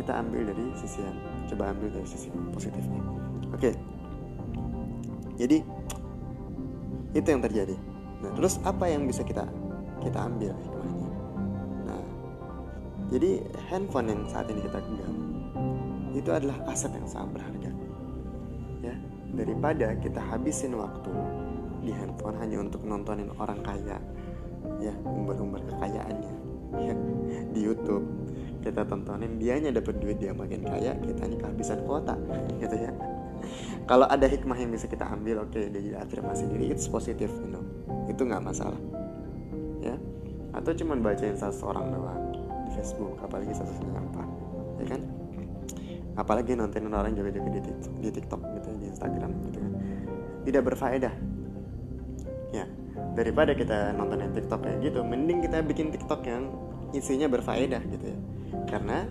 kita 0.01 0.13
ambil 0.25 0.41
dari 0.49 0.65
sisi 0.79 0.99
yang 1.05 1.17
coba 1.51 1.75
ambil 1.75 1.89
dari 1.93 2.07
sisi 2.09 2.33
positifnya. 2.55 3.03
Oke. 3.53 3.73
Okay. 3.73 3.75
jadi 5.37 5.61
itu 7.13 7.29
yang 7.29 7.45
terjadi. 7.45 7.77
Nah 8.25 8.31
terus 8.33 8.57
apa 8.65 8.89
yang 8.89 9.05
bisa 9.05 9.21
kita 9.21 9.45
kita 10.01 10.19
ambil 10.23 10.57
hikmahnya 10.65 11.06
jadi 13.13 13.45
handphone 13.71 14.11
yang 14.11 14.23
saat 14.27 14.51
ini 14.51 14.61
kita 14.67 14.79
genggam 14.83 15.15
itu 16.17 16.31
adalah 16.33 16.57
aset 16.73 16.91
yang 16.97 17.05
sangat 17.05 17.37
berharga. 17.37 17.71
Ya, 18.81 18.95
daripada 19.37 19.93
kita 20.01 20.21
habisin 20.21 20.73
waktu 20.81 21.13
di 21.85 21.93
handphone 21.93 22.41
hanya 22.41 22.65
untuk 22.65 22.83
nontonin 22.83 23.29
orang 23.37 23.61
kaya, 23.61 24.01
ya 24.81 24.95
umbar-umbar 25.05 25.61
kekayaannya, 25.69 26.35
ya 26.83 26.95
di 27.53 27.61
YouTube 27.61 28.05
kita 28.67 28.83
tontonin 28.83 29.39
dianya 29.39 29.71
dapat 29.71 30.03
duit 30.03 30.19
dia 30.19 30.35
makin 30.35 30.67
kaya, 30.67 30.99
kita 30.99 31.23
ini 31.31 31.39
kehabisan 31.39 31.87
kuota, 31.87 32.19
gitu 32.59 32.75
ya. 32.75 32.91
Kalau 33.87 34.11
ada 34.11 34.27
hikmah 34.27 34.59
yang 34.59 34.75
bisa 34.75 34.91
kita 34.91 35.07
ambil, 35.07 35.47
oke, 35.47 35.55
okay, 35.55 35.71
dia 35.71 36.03
afirmasi 36.03 36.51
diri, 36.51 36.75
itu 36.75 36.91
positif, 36.91 37.31
you 37.31 37.55
know. 37.55 37.63
itu 38.11 38.19
nggak 38.27 38.43
masalah, 38.43 38.79
ya. 39.79 39.95
Atau 40.51 40.75
cuman 40.75 40.99
bacain 40.99 41.39
seorang 41.39 41.95
doang, 41.95 42.26
Facebook 42.87 43.19
apalagi 43.19 43.51
statusnya 43.51 43.91
nyampah 43.91 44.27
ya 44.79 44.87
kan? 44.95 45.03
Apalagi 46.15 46.55
nontonin 46.55 46.95
orang 46.95 47.19
juga 47.19 47.35
di, 47.35 47.43
di 47.99 48.09
TikTok 48.15 48.41
gitu 48.63 48.69
di 48.79 48.87
Instagram 48.95 49.31
gitu 49.51 49.59
kan. 49.59 49.73
Tidak 50.47 50.63
berfaedah. 50.63 51.15
Ya 52.55 52.65
daripada 53.17 53.53
kita 53.57 53.97
nontonin 53.97 54.31
TikTok 54.33 54.61
kayak 54.63 54.79
gitu 54.85 55.01
mending 55.01 55.45
kita 55.45 55.65
bikin 55.65 55.93
TikTok 55.93 56.21
yang 56.29 56.53
isinya 56.95 57.27
berfaedah 57.27 57.83
gitu 57.91 58.07
ya. 58.15 58.19
Karena 58.69 59.09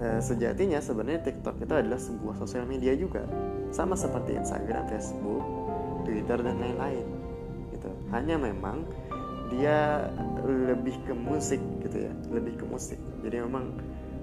e, 0.00 0.20
sejatinya 0.24 0.82
sebenarnya 0.82 1.22
TikTok 1.22 1.60
itu 1.62 1.72
adalah 1.72 2.00
sebuah 2.00 2.34
sosial 2.40 2.66
media 2.66 2.96
juga. 2.96 3.24
Sama 3.70 3.94
seperti 3.94 4.34
Instagram, 4.34 4.90
Facebook, 4.90 5.44
Twitter 6.02 6.40
dan 6.42 6.56
lain-lain 6.58 7.06
gitu. 7.72 7.90
Hanya 8.10 8.36
memang 8.36 8.84
dia 9.52 10.08
lebih 10.44 11.00
ke 11.08 11.12
musik 11.16 11.60
gitu 11.80 12.08
ya 12.08 12.12
lebih 12.28 12.60
ke 12.60 12.64
musik. 12.68 13.00
Jadi 13.24 13.40
memang 13.40 13.72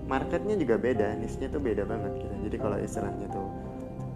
marketnya 0.05 0.53
juga 0.57 0.77
beda 0.77 1.17
niche-nya 1.17 1.49
tuh 1.49 1.61
beda 1.61 1.83
banget 1.85 2.13
gitu. 2.21 2.35
Jadi 2.49 2.55
kalau 2.61 2.77
istilahnya 2.77 3.27
tuh 3.33 3.47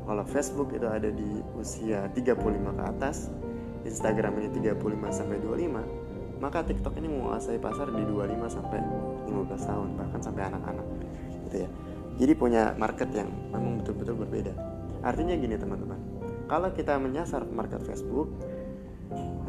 kalau 0.06 0.24
Facebook 0.30 0.70
itu 0.78 0.86
ada 0.86 1.10
di 1.10 1.42
usia 1.58 2.06
35 2.14 2.38
ke 2.78 2.84
atas 2.86 3.34
Instagram 3.86 4.38
ini 4.38 4.50
35 4.54 4.78
sampai 5.10 5.38
25 5.42 6.06
maka 6.38 6.62
TikTok 6.62 6.94
ini 7.00 7.08
menguasai 7.10 7.58
pasar 7.58 7.90
di 7.90 8.04
25 8.06 8.38
sampai 8.54 8.80
15 9.26 9.70
tahun 9.72 9.90
bahkan 9.98 10.20
sampai 10.22 10.44
anak-anak 10.52 10.88
gitu 11.50 11.58
ya. 11.66 11.70
Jadi 12.16 12.34
punya 12.38 12.72
market 12.80 13.12
yang 13.12 13.28
memang 13.52 13.84
betul-betul 13.84 14.16
berbeda. 14.24 14.54
Artinya 15.04 15.36
gini 15.36 15.56
teman-teman. 15.60 16.00
Kalau 16.46 16.70
kita 16.72 16.96
menyasar 17.02 17.44
market 17.50 17.82
Facebook 17.84 18.30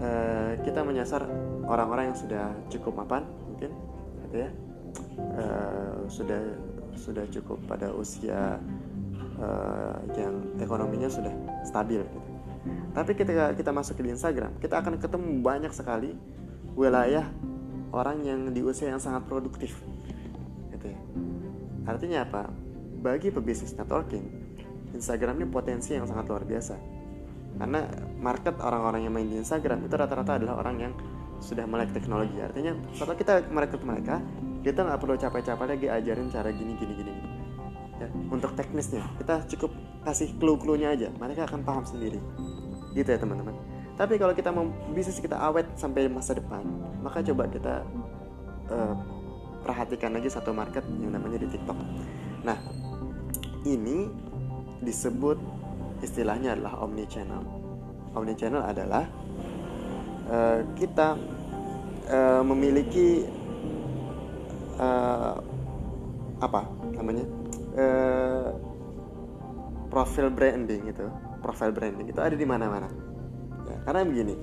uh, 0.00 0.52
kita 0.62 0.80
menyasar 0.82 1.26
orang-orang 1.66 2.12
yang 2.12 2.18
sudah 2.18 2.44
cukup 2.72 3.02
mapan 3.02 3.26
mungkin 3.50 3.70
gitu 4.26 4.36
ya 4.46 4.50
uh, 5.36 6.06
sudah 6.08 6.40
sudah 6.96 7.24
cukup 7.28 7.60
pada 7.68 7.92
usia 7.92 8.56
uh, 9.36 9.98
yang 10.16 10.40
ekonominya 10.56 11.12
sudah 11.12 11.32
stabil 11.66 12.00
gitu. 12.00 12.30
Tapi 12.96 13.12
ketika 13.12 13.52
kita 13.52 13.70
masuk 13.70 14.00
di 14.00 14.10
Instagram, 14.10 14.56
kita 14.58 14.80
akan 14.80 14.96
ketemu 14.96 15.44
banyak 15.44 15.70
sekali 15.70 16.16
wilayah 16.72 17.28
orang 17.92 18.24
yang 18.24 18.40
di 18.50 18.64
usia 18.64 18.88
yang 18.88 18.98
sangat 18.98 19.28
produktif. 19.28 19.76
Gitu 20.72 20.90
ya. 20.90 20.98
Artinya 21.84 22.24
apa? 22.24 22.48
Bagi 23.04 23.28
pebisnis 23.28 23.76
networking, 23.76 24.24
Instagram 24.96 25.44
ini 25.44 25.46
potensi 25.46 25.92
yang 25.92 26.08
sangat 26.08 26.26
luar 26.26 26.42
biasa 26.48 26.96
karena 27.56 27.88
market 28.20 28.60
orang-orang 28.60 29.08
yang 29.08 29.12
main 29.16 29.28
di 29.28 29.40
Instagram 29.40 29.88
itu 29.88 29.94
rata-rata 29.96 30.36
adalah 30.36 30.60
orang 30.60 30.76
yang 30.76 30.92
sudah 31.46 31.62
melek 31.64 31.94
teknologi. 31.94 32.34
Artinya 32.42 32.74
kalau 32.98 33.14
kita 33.14 33.46
merekrut 33.46 33.86
mereka 33.86 34.18
kita 34.66 34.82
nggak 34.82 34.98
perlu 34.98 35.14
capek-capek 35.14 35.66
lagi 35.78 35.86
ajarin 35.86 36.26
cara 36.26 36.50
gini 36.50 36.74
gini 36.74 36.92
gini 36.98 37.12
ya, 38.02 38.10
untuk 38.34 38.58
teknisnya 38.58 39.06
kita 39.22 39.46
cukup 39.54 39.70
kasih 40.02 40.34
clue-cluenya 40.42 40.90
aja. 40.90 41.08
Mereka 41.14 41.46
akan 41.46 41.62
paham 41.62 41.86
sendiri. 41.86 42.18
Gitu 42.98 43.06
ya 43.06 43.18
teman-teman. 43.22 43.54
Tapi 43.94 44.18
kalau 44.18 44.34
kita 44.34 44.50
mau 44.50 44.66
bisnis 44.92 45.22
kita 45.22 45.38
awet 45.38 45.70
sampai 45.78 46.10
masa 46.10 46.34
depan 46.34 46.66
maka 47.00 47.22
coba 47.22 47.46
kita 47.46 47.86
uh, 48.68 48.94
perhatikan 49.62 50.12
lagi 50.12 50.26
satu 50.26 50.50
market 50.50 50.82
yang 50.98 51.14
namanya 51.14 51.46
di 51.46 51.48
TikTok. 51.54 51.78
Nah 52.42 52.58
ini 53.62 54.10
disebut 54.82 55.38
istilahnya 56.02 56.58
adalah 56.58 56.82
omni 56.82 57.06
channel. 57.08 57.42
Omni 58.12 58.34
channel 58.36 58.62
adalah 58.62 59.06
uh, 60.28 60.60
kita 60.76 61.16
uh, 62.10 62.42
memiliki 62.42 63.26
uh, 64.78 65.36
apa 66.40 66.60
namanya 66.92 67.24
uh, 67.76 68.50
profil 69.88 70.28
branding 70.28 70.92
itu, 70.92 71.06
profil 71.40 71.72
branding 71.72 72.10
itu 72.10 72.20
ada 72.20 72.36
di 72.36 72.44
mana-mana. 72.44 72.90
Ya, 73.66 73.76
karena 73.88 74.04
begini, 74.04 74.34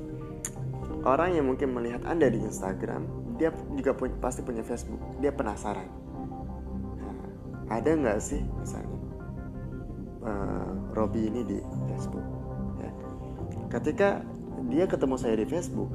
orang 1.05 1.37
yang 1.37 1.45
mungkin 1.45 1.71
melihat 1.75 2.01
anda 2.09 2.27
di 2.27 2.41
Instagram, 2.41 3.05
dia 3.37 3.53
juga 3.77 3.93
punya, 3.93 4.15
pasti 4.17 4.41
punya 4.41 4.65
Facebook, 4.65 4.99
dia 5.21 5.29
penasaran. 5.29 5.87
Nah, 6.97 7.15
ada 7.69 7.89
nggak 7.93 8.19
sih 8.23 8.41
misalnya 8.41 8.99
uh, 10.25 10.71
Robby 10.95 11.29
ini 11.29 11.41
di 11.45 11.57
Facebook 11.91 12.25
ya. 12.79 12.91
ketika 13.77 14.23
dia 14.71 14.85
ketemu 14.87 15.15
saya 15.19 15.35
di 15.37 15.45
Facebook 15.45 15.91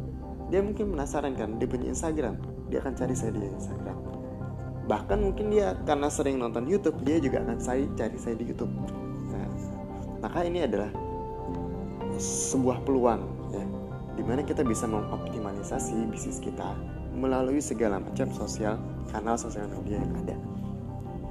dia 0.48 0.60
mungkin 0.64 0.96
penasaran 0.96 1.36
kan 1.36 1.60
dia 1.60 1.68
punya 1.68 1.92
Instagram 1.92 2.40
dia 2.68 2.84
akan 2.84 2.92
cari 2.94 3.14
saya 3.16 3.32
di 3.32 3.48
Instagram. 3.48 3.98
Bahkan 4.88 5.18
mungkin 5.20 5.52
dia 5.52 5.76
karena 5.84 6.08
sering 6.08 6.40
nonton 6.40 6.64
YouTube 6.68 7.00
dia 7.04 7.20
juga 7.20 7.44
akan 7.44 7.58
saya 7.60 7.84
cari 7.96 8.16
saya 8.16 8.36
di 8.36 8.44
YouTube. 8.48 8.72
Nah, 9.32 9.48
maka 10.24 10.44
ini 10.44 10.64
adalah 10.64 10.88
sebuah 12.18 12.84
peluang 12.84 13.22
ya 13.52 13.64
di 14.16 14.22
mana 14.26 14.42
kita 14.42 14.66
bisa 14.66 14.88
mengoptimalisasi 14.90 16.08
bisnis 16.10 16.40
kita 16.42 16.74
melalui 17.14 17.62
segala 17.62 18.02
macam 18.02 18.28
sosial 18.32 18.76
kanal 19.12 19.36
sosial 19.36 19.68
media 19.68 20.00
yang 20.00 20.12
ada. 20.24 20.36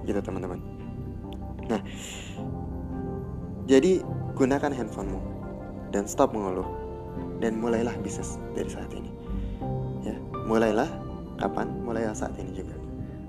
Gitu 0.06 0.20
teman-teman. 0.22 0.62
Nah 1.70 1.82
jadi 3.68 4.02
gunakan 4.38 4.72
handphonemu 4.72 5.22
dan 5.92 6.08
stop 6.08 6.32
mengeluh 6.32 6.87
dan 7.40 7.60
mulailah 7.62 7.94
bisnis 8.02 8.38
dari 8.58 8.70
saat 8.70 8.90
ini. 8.94 9.12
Ya 10.06 10.16
mulailah 10.46 10.90
kapan? 11.38 11.70
Mulailah 11.86 12.16
saat 12.18 12.34
ini 12.40 12.54
juga. 12.54 12.76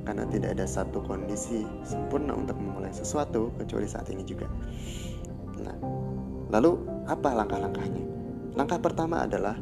Karena 0.09 0.25
tidak 0.33 0.57
ada 0.57 0.65
satu 0.65 1.05
kondisi 1.05 1.69
sempurna 1.85 2.33
untuk 2.33 2.57
memulai 2.57 2.89
sesuatu 2.95 3.53
kecuali 3.61 3.85
saat 3.85 4.09
ini 4.09 4.25
juga. 4.25 4.49
Nah 5.61 5.77
lalu 6.49 6.81
apa 7.05 7.29
langkah-langkahnya? 7.37 8.05
Langkah 8.57 8.81
pertama 8.81 9.29
adalah 9.29 9.57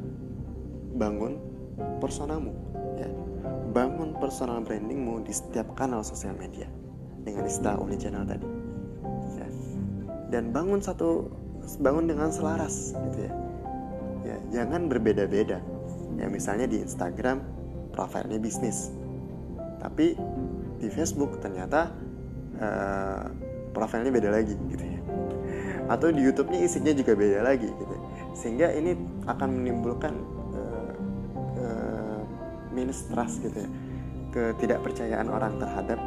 bangun 0.94 1.36
personamu 1.98 2.54
ya. 2.96 3.10
Bangun 3.74 4.16
personal 4.16 4.62
brandingmu 4.62 5.26
di 5.26 5.34
setiap 5.34 5.74
kanal 5.76 6.00
sosial 6.06 6.38
media 6.38 6.70
dengan 7.26 7.42
istilah 7.42 7.74
omnichannel 7.82 8.22
tadi 8.22 8.46
ya. 9.34 9.48
dan 10.30 10.54
bangun 10.54 10.78
satu 10.78 11.26
bangun 11.82 12.06
dengan 12.06 12.30
selaras 12.30 12.94
gitu 13.10 13.26
ya 13.26 13.32
ya 14.26 14.36
jangan 14.62 14.90
berbeda-beda. 14.90 15.62
Ya 16.16 16.26
misalnya 16.26 16.66
di 16.66 16.82
Instagram 16.82 17.44
profilnya 17.94 18.42
bisnis. 18.42 18.90
Tapi 19.78 20.18
di 20.76 20.88
Facebook 20.92 21.38
ternyata 21.40 21.92
uh, 22.60 23.24
profilnya 23.72 24.10
beda 24.10 24.28
lagi 24.32 24.56
gitu 24.72 24.84
ya. 24.84 25.00
Atau 25.86 26.10
di 26.10 26.20
YouTube-nya 26.26 26.66
isinya 26.66 26.92
juga 26.92 27.14
beda 27.14 27.40
lagi 27.46 27.70
gitu. 27.70 27.94
Sehingga 28.34 28.74
ini 28.74 28.96
akan 29.30 29.48
menimbulkan 29.62 30.12
uh, 30.52 30.92
uh, 31.60 32.20
minus 32.74 33.06
trust 33.08 33.40
gitu 33.44 33.62
ya. 33.62 33.70
Ketidakpercayaan 34.36 35.32
orang 35.32 35.56
terhadap 35.56 36.00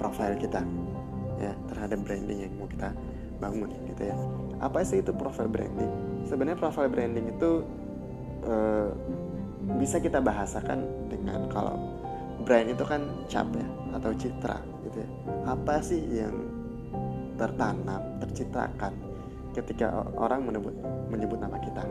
profil 0.00 0.32
kita 0.38 0.64
ya. 1.40 1.52
Terhadap 1.68 2.00
branding 2.06 2.48
yang 2.48 2.52
mau 2.56 2.68
kita 2.68 2.94
bangun 3.40 3.72
gitu 3.88 4.08
ya. 4.08 4.16
Apa 4.60 4.84
sih 4.84 5.00
itu 5.00 5.12
profile 5.16 5.48
branding 5.48 6.09
sebenarnya 6.26 6.58
profile 6.58 6.90
branding 6.90 7.32
itu 7.32 7.64
uh, 8.44 8.90
bisa 9.76 10.00
kita 10.00 10.18
bahasakan 10.18 10.82
dengan 11.12 11.46
kalau 11.52 11.76
brand 12.42 12.72
itu 12.72 12.84
kan 12.84 13.04
cap 13.28 13.46
ya 13.52 13.68
atau 13.96 14.10
citra 14.16 14.58
gitu 14.88 15.04
ya. 15.04 15.08
Apa 15.46 15.84
sih 15.84 16.00
yang 16.00 16.34
tertanam 17.36 18.20
tercitrakan 18.20 18.92
ketika 19.56 20.06
orang 20.16 20.44
menyebut 20.48 20.74
menyebut 21.12 21.38
nama 21.38 21.60
kita? 21.60 21.84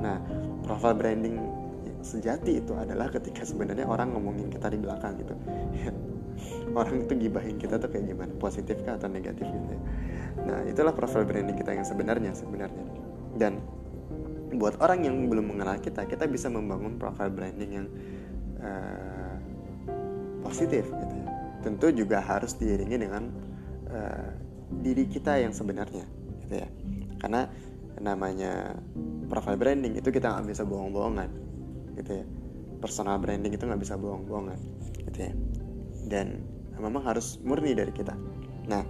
Nah 0.00 0.20
profile 0.64 0.96
branding 0.96 1.36
sejati 2.00 2.60
itu 2.64 2.72
adalah 2.76 3.12
ketika 3.12 3.44
sebenarnya 3.44 3.84
orang 3.84 4.12
ngomongin 4.16 4.48
kita 4.48 4.72
di 4.72 4.78
belakang 4.80 5.20
gitu. 5.20 5.34
Orang 6.72 7.04
itu 7.04 7.28
gibahin 7.28 7.60
kita 7.60 7.76
tuh 7.76 7.92
kayak 7.92 8.16
gimana 8.16 8.32
positif 8.40 8.80
kah 8.80 8.96
atau 8.96 9.12
negatif 9.12 9.44
gitu 9.44 9.66
ya. 9.68 9.80
Nah 10.48 10.58
itulah 10.64 10.96
profile 10.96 11.28
branding 11.28 11.52
kita 11.52 11.76
yang 11.76 11.84
sebenarnya 11.84 12.32
sebenarnya 12.32 13.09
dan 13.40 13.56
buat 14.60 14.76
orang 14.84 15.08
yang 15.08 15.16
belum 15.32 15.56
mengenal 15.56 15.80
kita 15.80 16.04
kita 16.04 16.28
bisa 16.28 16.52
membangun 16.52 17.00
profile 17.00 17.32
branding 17.32 17.70
yang 17.72 17.86
uh, 18.60 19.34
positif 20.44 20.84
gitu 20.84 21.14
ya. 21.16 21.28
Tentu 21.64 21.88
juga 21.96 22.20
harus 22.20 22.52
diiringi 22.60 22.96
dengan 23.00 23.32
uh, 23.88 24.28
diri 24.84 25.08
kita 25.08 25.40
yang 25.40 25.56
sebenarnya 25.56 26.04
gitu 26.44 26.54
ya. 26.60 26.68
Karena 27.16 27.48
namanya 28.00 28.76
profile 29.32 29.56
branding 29.56 29.96
itu 29.96 30.12
kita 30.12 30.28
nggak 30.28 30.52
bisa 30.52 30.68
bohong-bohongan 30.68 31.30
gitu 31.96 32.20
ya. 32.20 32.24
Personal 32.84 33.16
branding 33.16 33.56
itu 33.56 33.64
nggak 33.64 33.80
bisa 33.80 33.96
bohong-bohongan 33.96 34.58
gitu 35.08 35.18
ya. 35.24 35.32
Dan 36.10 36.44
memang 36.76 37.04
harus 37.04 37.40
murni 37.40 37.72
dari 37.72 37.92
kita. 37.96 38.12
Nah 38.68 38.82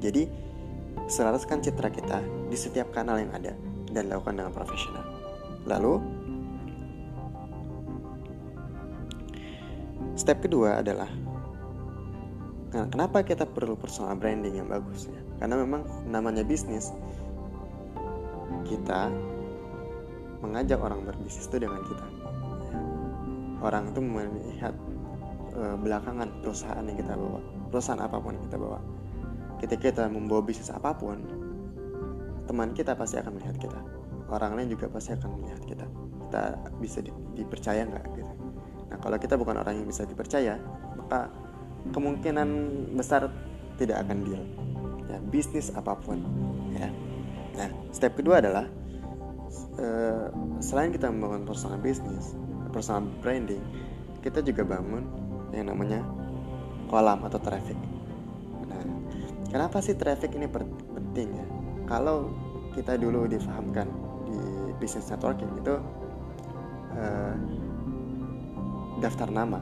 jadi 0.00 0.28
selaraskan 1.10 1.58
citra 1.60 1.90
kita 1.90 2.22
di 2.48 2.56
setiap 2.56 2.94
kanal 2.94 3.18
yang 3.18 3.34
ada 3.34 3.52
dan 3.90 4.06
lakukan 4.06 4.38
dengan 4.38 4.54
profesional 4.54 5.04
lalu 5.66 5.98
step 10.14 10.38
kedua 10.40 10.78
adalah 10.80 11.10
Nah, 12.70 12.86
kenapa 12.86 13.26
kita 13.26 13.50
perlu 13.50 13.74
personal 13.74 14.14
branding 14.14 14.62
yang 14.62 14.70
bagus 14.70 15.10
ya? 15.10 15.18
Karena 15.42 15.58
memang 15.58 15.82
namanya 16.06 16.46
bisnis 16.46 16.94
kita 18.62 19.10
mengajak 20.38 20.78
orang 20.78 21.02
berbisnis 21.02 21.50
itu 21.50 21.58
dengan 21.58 21.82
kita. 21.82 22.06
Orang 23.58 23.90
itu 23.90 23.98
melihat 23.98 24.74
e, 25.50 25.62
belakangan 25.82 26.30
perusahaan 26.38 26.84
yang 26.86 26.94
kita 26.94 27.18
bawa, 27.18 27.42
perusahaan 27.74 27.98
apa 27.98 28.16
pun 28.22 28.38
yang 28.38 28.44
kita 28.46 28.58
bawa. 28.62 28.80
Ketika 29.60 29.92
kita 29.92 30.04
membawa 30.08 30.40
bisnis 30.40 30.72
apa 30.72 30.96
pun, 30.96 31.20
teman 32.48 32.72
kita 32.72 32.96
pasti 32.96 33.20
akan 33.20 33.36
melihat 33.36 33.56
kita. 33.60 33.80
Orang 34.32 34.56
lain 34.56 34.72
juga 34.72 34.88
pasti 34.88 35.12
akan 35.12 35.36
melihat 35.36 35.62
kita. 35.68 35.86
Kita 36.26 36.42
bisa 36.80 36.98
di, 37.04 37.12
dipercaya 37.36 37.84
nggak 37.84 38.04
gitu. 38.16 38.32
Nah, 38.90 38.98
kalau 38.98 39.20
kita 39.20 39.36
bukan 39.36 39.60
orang 39.60 39.84
yang 39.84 39.86
bisa 39.86 40.08
dipercaya, 40.08 40.56
maka 40.96 41.28
kemungkinan 41.92 42.48
besar 42.96 43.28
tidak 43.80 44.04
akan 44.04 44.18
deal 44.28 44.44
ya 45.10 45.18
bisnis 45.32 45.72
apa 45.74 45.96
pun 45.98 46.22
ya 46.76 46.88
nah 47.56 47.68
step 47.90 48.14
kedua 48.14 48.38
adalah 48.38 48.68
uh, 49.80 50.28
selain 50.62 50.94
kita 50.94 51.10
membangun 51.10 51.48
personal 51.48 51.80
bisnis 51.82 52.36
personal 52.70 53.08
branding 53.18 53.60
kita 54.22 54.44
juga 54.44 54.62
bangun 54.62 55.02
yang 55.50 55.66
namanya 55.66 56.04
kolam 56.86 57.24
atau 57.26 57.40
traffic 57.42 57.76
nah 58.70 58.84
kenapa 59.50 59.82
sih 59.82 59.98
traffic 59.98 60.32
ini 60.38 60.46
penting 60.48 61.28
ya 61.34 61.46
kalau 61.90 62.30
kita 62.72 62.94
dulu 62.94 63.26
difahamkan 63.26 63.90
di 64.30 64.38
business 64.78 65.10
networking 65.10 65.50
itu 65.58 65.74
uh, 66.94 67.34
daftar 69.02 69.28
nama 69.28 69.58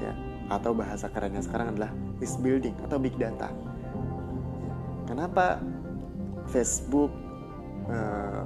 ya 0.00 0.12
atau 0.48 0.72
bahasa 0.72 1.12
kerennya 1.12 1.44
sekarang 1.44 1.76
adalah 1.76 1.92
list 2.18 2.40
building 2.40 2.72
atau 2.80 2.96
big 2.96 3.14
data. 3.20 3.52
Kenapa 5.04 5.60
Facebook 6.48 7.12
uh, 7.88 8.44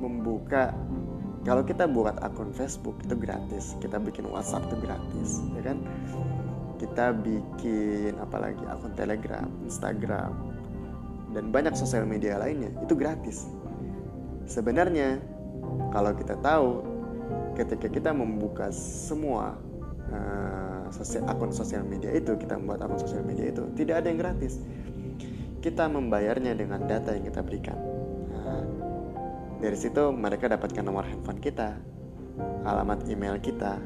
membuka 0.00 0.72
kalau 1.42 1.66
kita 1.66 1.90
buat 1.90 2.22
akun 2.22 2.54
Facebook 2.54 2.94
itu 3.02 3.18
gratis, 3.18 3.74
kita 3.82 3.98
bikin 3.98 4.30
WhatsApp 4.30 4.62
itu 4.70 4.76
gratis, 4.78 5.42
ya 5.58 5.62
kan? 5.66 5.82
Kita 6.82 7.14
bikin 7.14 8.18
apalagi 8.18 8.66
akun 8.66 8.90
Telegram, 8.98 9.46
Instagram, 9.62 10.34
dan 11.30 11.54
banyak 11.54 11.78
sosial 11.78 12.02
media 12.02 12.42
lainnya 12.42 12.74
itu 12.82 12.98
gratis. 12.98 13.46
Sebenarnya 14.50 15.22
kalau 15.94 16.10
kita 16.18 16.34
tahu 16.42 16.82
ketika 17.54 17.86
kita 17.86 18.10
membuka 18.10 18.74
semua 18.74 19.54
uh, 20.10 20.90
sosial, 20.90 21.22
akun 21.30 21.54
sosial 21.54 21.86
media 21.86 22.10
itu 22.10 22.34
kita 22.34 22.58
membuat 22.58 22.90
akun 22.90 22.98
sosial 22.98 23.22
media 23.22 23.54
itu 23.54 23.62
tidak 23.78 24.02
ada 24.02 24.06
yang 24.10 24.18
gratis. 24.18 24.58
Kita 25.62 25.86
membayarnya 25.86 26.58
dengan 26.58 26.82
data 26.90 27.14
yang 27.14 27.22
kita 27.22 27.38
berikan. 27.46 27.78
Nah, 28.34 28.66
dari 29.62 29.78
situ 29.78 30.10
mereka 30.10 30.50
dapatkan 30.50 30.82
nomor 30.82 31.06
handphone 31.06 31.38
kita 31.38 31.78
alamat 32.66 33.06
email 33.06 33.36
kita 33.38 33.78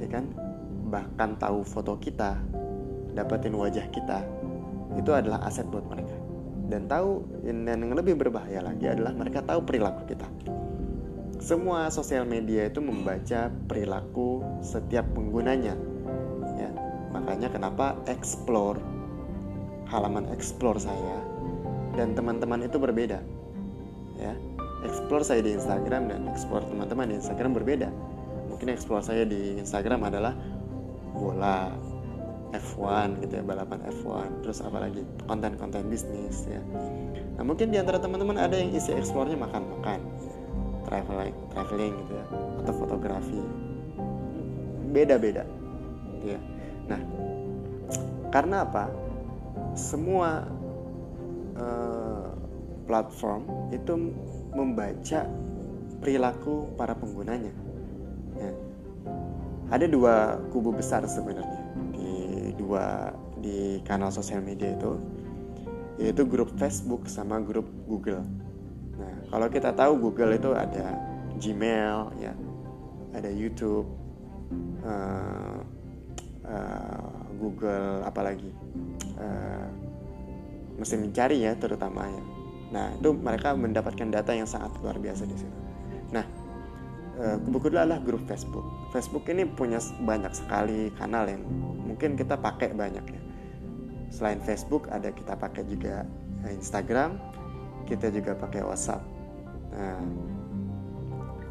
ya 0.00 0.08
kan 0.08 0.24
bahkan 0.90 1.38
tahu 1.38 1.62
foto 1.62 1.96
kita 2.02 2.36
dapetin 3.14 3.54
wajah 3.54 3.86
kita 3.94 4.26
itu 4.98 5.10
adalah 5.14 5.46
aset 5.46 5.64
buat 5.70 5.86
mereka. 5.86 6.14
Dan 6.70 6.86
tahu 6.86 7.26
dan 7.46 7.66
yang 7.66 7.94
lebih 7.94 8.14
berbahaya 8.18 8.62
lagi 8.62 8.86
adalah 8.86 9.14
mereka 9.14 9.42
tahu 9.42 9.62
perilaku 9.62 10.06
kita. 10.10 10.26
Semua 11.40 11.88
sosial 11.88 12.26
media 12.26 12.68
itu 12.68 12.82
membaca 12.82 13.48
perilaku 13.66 14.44
setiap 14.60 15.08
penggunanya 15.14 15.74
makanya 17.10 17.50
kenapa 17.50 17.98
explore 18.06 18.78
halaman 19.90 20.30
explore 20.30 20.78
saya 20.78 21.18
dan 21.98 22.14
teman-teman 22.14 22.64
itu 22.64 22.78
berbeda 22.78 23.18
ya. 24.16 24.34
Explore 24.80 25.20
saya 25.20 25.44
di 25.44 25.52
Instagram 25.52 26.08
dan 26.08 26.24
explore 26.32 26.64
teman-teman 26.64 27.12
di 27.12 27.20
Instagram 27.20 27.52
berbeda. 27.52 27.92
Mungkin 28.48 28.72
explore 28.72 29.04
saya 29.04 29.28
di 29.28 29.60
Instagram 29.60 30.08
adalah 30.08 30.32
bola 31.20 31.68
F1 32.56 33.20
gitu 33.20 33.32
ya 33.38 33.44
balapan 33.44 33.84
F1 33.92 34.40
terus 34.40 34.64
apalagi 34.64 35.04
konten-konten 35.28 35.86
bisnis 35.92 36.48
ya 36.48 36.64
nah 37.36 37.44
mungkin 37.44 37.68
di 37.68 37.76
antara 37.76 38.00
teman-teman 38.00 38.40
ada 38.40 38.56
yang 38.56 38.72
isi 38.72 38.96
explore-nya 38.96 39.36
makan-makan 39.36 40.00
traveling 40.88 41.36
traveling 41.52 41.92
gitu 42.00 42.12
ya 42.16 42.24
atau 42.64 42.72
fotografi 42.74 43.38
beda-beda 44.90 45.44
gitu 46.16 46.34
ya 46.34 46.40
Nah, 46.90 47.00
karena 48.34 48.66
apa? 48.66 48.90
Semua 49.78 50.42
uh, 51.54 52.28
platform 52.90 53.70
itu 53.70 53.92
membaca 54.50 55.22
perilaku 56.02 56.74
para 56.74 56.98
penggunanya. 56.98 57.54
Ya. 58.34 58.50
Ada 59.70 59.86
dua 59.86 60.42
kubu 60.50 60.74
besar 60.74 61.06
sebenarnya 61.06 61.62
di 61.94 62.50
dua 62.58 63.14
di 63.38 63.78
kanal 63.86 64.10
sosial 64.10 64.42
media 64.42 64.74
itu, 64.74 64.98
yaitu 65.96 66.26
grup 66.26 66.50
Facebook 66.58 67.06
sama 67.06 67.38
grup 67.38 67.70
Google. 67.86 68.26
Nah, 68.98 69.14
kalau 69.30 69.46
kita 69.48 69.70
tahu 69.72 70.10
Google 70.10 70.36
itu 70.36 70.50
ada 70.52 70.98
Gmail, 71.40 71.98
ya, 72.20 72.34
ada 73.16 73.30
YouTube, 73.32 73.88
uh, 74.84 75.62
uh, 76.44 77.16
Google, 77.40 78.04
apalagi 78.04 78.52
uh, 79.16 79.70
mesin 80.76 81.00
mencari 81.08 81.46
ya 81.46 81.56
terutamanya. 81.56 82.20
Nah, 82.70 82.92
itu 82.94 83.10
mereka 83.16 83.56
mendapatkan 83.56 84.08
data 84.12 84.36
yang 84.36 84.46
sangat 84.46 84.74
luar 84.84 85.00
biasa 85.00 85.24
di 85.24 85.36
situ. 85.38 85.58
Nah, 86.12 86.26
kebetulan 87.20 87.84
adalah 87.84 88.00
grup 88.00 88.24
Facebook. 88.24 88.64
Facebook 88.96 89.28
ini 89.28 89.44
punya 89.44 89.76
banyak 90.02 90.32
sekali 90.32 90.88
kanal 90.96 91.28
yang 91.28 91.44
mungkin 91.84 92.16
kita 92.16 92.40
pakai 92.40 92.72
banyak 92.72 93.04
ya. 93.04 93.22
Selain 94.08 94.40
Facebook 94.42 94.88
ada 94.88 95.12
kita 95.12 95.36
pakai 95.36 95.68
juga 95.68 96.08
Instagram, 96.48 97.20
kita 97.84 98.08
juga 98.10 98.32
pakai 98.34 98.64
WhatsApp. 98.64 99.04
Nah, 99.70 100.02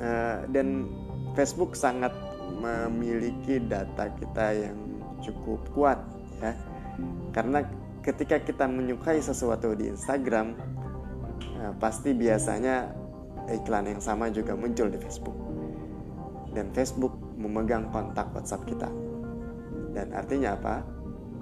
uh, 0.02 0.38
dan 0.50 0.90
Facebook 1.38 1.78
sangat 1.78 2.12
memiliki 2.60 3.62
data 3.62 4.10
kita 4.18 4.58
yang 4.58 4.78
cukup 5.22 5.62
kuat 5.76 6.00
ya 6.42 6.56
karena 7.36 7.64
ketika 8.02 8.42
kita 8.42 8.66
menyukai 8.66 9.22
sesuatu 9.22 9.76
di 9.76 9.92
Instagram 9.92 10.56
pasti 11.78 12.16
biasanya 12.16 12.90
iklan 13.52 13.92
yang 13.92 14.02
sama 14.02 14.32
juga 14.32 14.56
muncul 14.56 14.88
di 14.88 14.98
Facebook 14.98 15.49
dan 16.54 16.74
Facebook 16.74 17.14
memegang 17.38 17.88
kontak 17.94 18.30
WhatsApp 18.36 18.66
kita. 18.68 18.90
Dan 19.94 20.14
artinya 20.14 20.56
apa? 20.56 20.76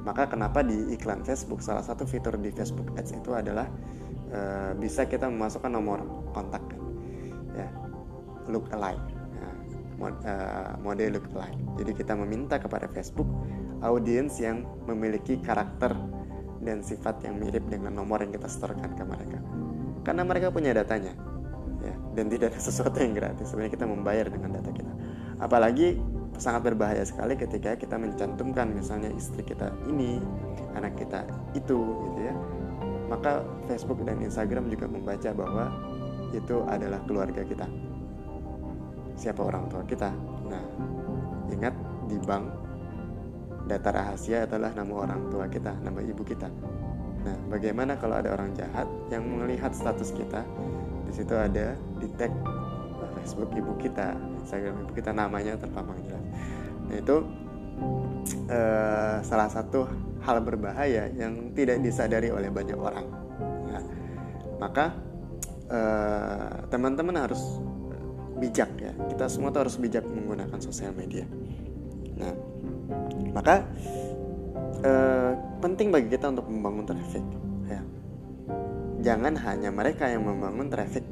Maka 0.08 0.32
kenapa 0.32 0.64
di 0.64 0.96
iklan 0.96 1.28
Facebook 1.28 1.60
salah 1.60 1.84
satu 1.84 2.08
fitur 2.08 2.40
di 2.40 2.48
Facebook 2.56 2.96
Ads 2.96 3.12
itu 3.20 3.36
adalah 3.36 3.68
e, 4.32 4.40
bisa 4.80 5.04
kita 5.04 5.28
memasukkan 5.28 5.68
nomor 5.68 6.00
kontak 6.32 6.64
kan 6.64 6.80
ya 7.52 7.68
look 8.48 8.72
alike 8.72 9.04
nah, 9.36 9.54
mod, 10.00 10.16
e, 10.24 10.34
mode 10.80 11.06
look 11.12 11.28
alike. 11.36 11.60
Jadi 11.84 11.92
kita 11.92 12.16
meminta 12.16 12.56
kepada 12.56 12.88
Facebook 12.88 13.28
audiens 13.84 14.40
yang 14.40 14.64
memiliki 14.88 15.44
karakter 15.44 15.92
dan 16.64 16.80
sifat 16.88 17.28
yang 17.28 17.44
mirip 17.44 17.68
dengan 17.68 17.92
nomor 17.92 18.24
yang 18.24 18.32
kita 18.32 18.48
setorkan 18.48 18.96
ke 18.96 19.04
mereka. 19.04 19.44
Karena 20.08 20.24
mereka 20.24 20.56
punya 20.56 20.72
datanya 20.72 21.12
ya 21.84 21.94
dan 22.16 22.32
tidak 22.32 22.56
ada 22.56 22.60
sesuatu 22.72 22.96
yang 23.04 23.12
gratis. 23.12 23.52
Sebenarnya 23.52 23.76
kita 23.76 23.86
membayar 23.92 24.32
dengan 24.32 24.56
data 24.56 24.72
kita 24.72 24.97
apalagi 25.38 25.98
sangat 26.38 26.70
berbahaya 26.70 27.02
sekali 27.02 27.34
ketika 27.34 27.74
kita 27.74 27.98
mencantumkan 27.98 28.70
misalnya 28.70 29.10
istri 29.14 29.42
kita 29.42 29.74
ini 29.90 30.22
anak 30.78 30.94
kita 30.98 31.26
itu 31.58 31.78
gitu 31.82 32.20
ya 32.22 32.34
maka 33.10 33.42
Facebook 33.66 34.04
dan 34.06 34.22
Instagram 34.22 34.70
juga 34.70 34.86
membaca 34.86 35.30
bahwa 35.34 35.72
itu 36.36 36.62
adalah 36.70 37.02
keluarga 37.10 37.42
kita 37.42 37.66
siapa 39.18 39.42
orang 39.42 39.66
tua 39.72 39.82
kita 39.88 40.14
nah 40.46 40.62
ingat 41.50 41.74
di 42.06 42.18
bank 42.22 42.68
data 43.68 43.92
rahasia 43.92 44.48
adalah 44.48 44.72
nama 44.72 44.94
orang 44.96 45.28
tua 45.28 45.46
kita, 45.52 45.76
nama 45.84 46.00
ibu 46.00 46.24
kita. 46.24 46.48
Nah, 47.28 47.36
bagaimana 47.52 48.00
kalau 48.00 48.16
ada 48.16 48.32
orang 48.32 48.56
jahat 48.56 48.88
yang 49.12 49.28
melihat 49.28 49.76
status 49.76 50.16
kita? 50.16 50.48
Di 51.04 51.12
situ 51.12 51.36
ada 51.36 51.76
tag 52.16 52.32
Facebook 53.28 53.52
ibu 53.52 53.76
kita, 53.76 54.16
Instagram 54.48 54.88
ibu 54.88 54.92
kita 54.96 55.12
namanya 55.12 55.60
terpampang 55.60 56.00
jelas. 56.08 56.24
Nah, 56.88 56.96
itu 56.96 57.16
uh, 58.48 59.20
salah 59.20 59.52
satu 59.52 59.84
hal 60.24 60.40
berbahaya 60.40 61.12
yang 61.12 61.52
tidak 61.52 61.84
disadari 61.84 62.32
oleh 62.32 62.48
banyak 62.48 62.80
orang. 62.80 63.04
Ya. 63.68 63.80
Maka 64.58 64.96
eh, 65.70 66.52
teman-teman 66.72 67.16
uh, 67.20 67.24
harus 67.28 67.42
bijak 68.40 68.72
ya. 68.80 68.92
Kita 69.12 69.30
semua 69.30 69.52
tuh 69.52 69.68
harus 69.68 69.78
bijak 69.78 70.04
menggunakan 70.04 70.58
sosial 70.58 70.92
media. 70.98 71.24
Nah, 72.18 72.34
maka 73.32 73.64
eh, 74.84 75.32
penting 75.62 75.90
bagi 75.90 76.10
kita 76.12 76.30
untuk 76.34 76.48
membangun 76.50 76.86
traffic 76.86 77.24
ya 77.68 77.82
jangan 79.02 79.34
hanya 79.38 79.70
mereka 79.74 80.10
yang 80.10 80.26
membangun 80.26 80.70
traffic 80.70 81.06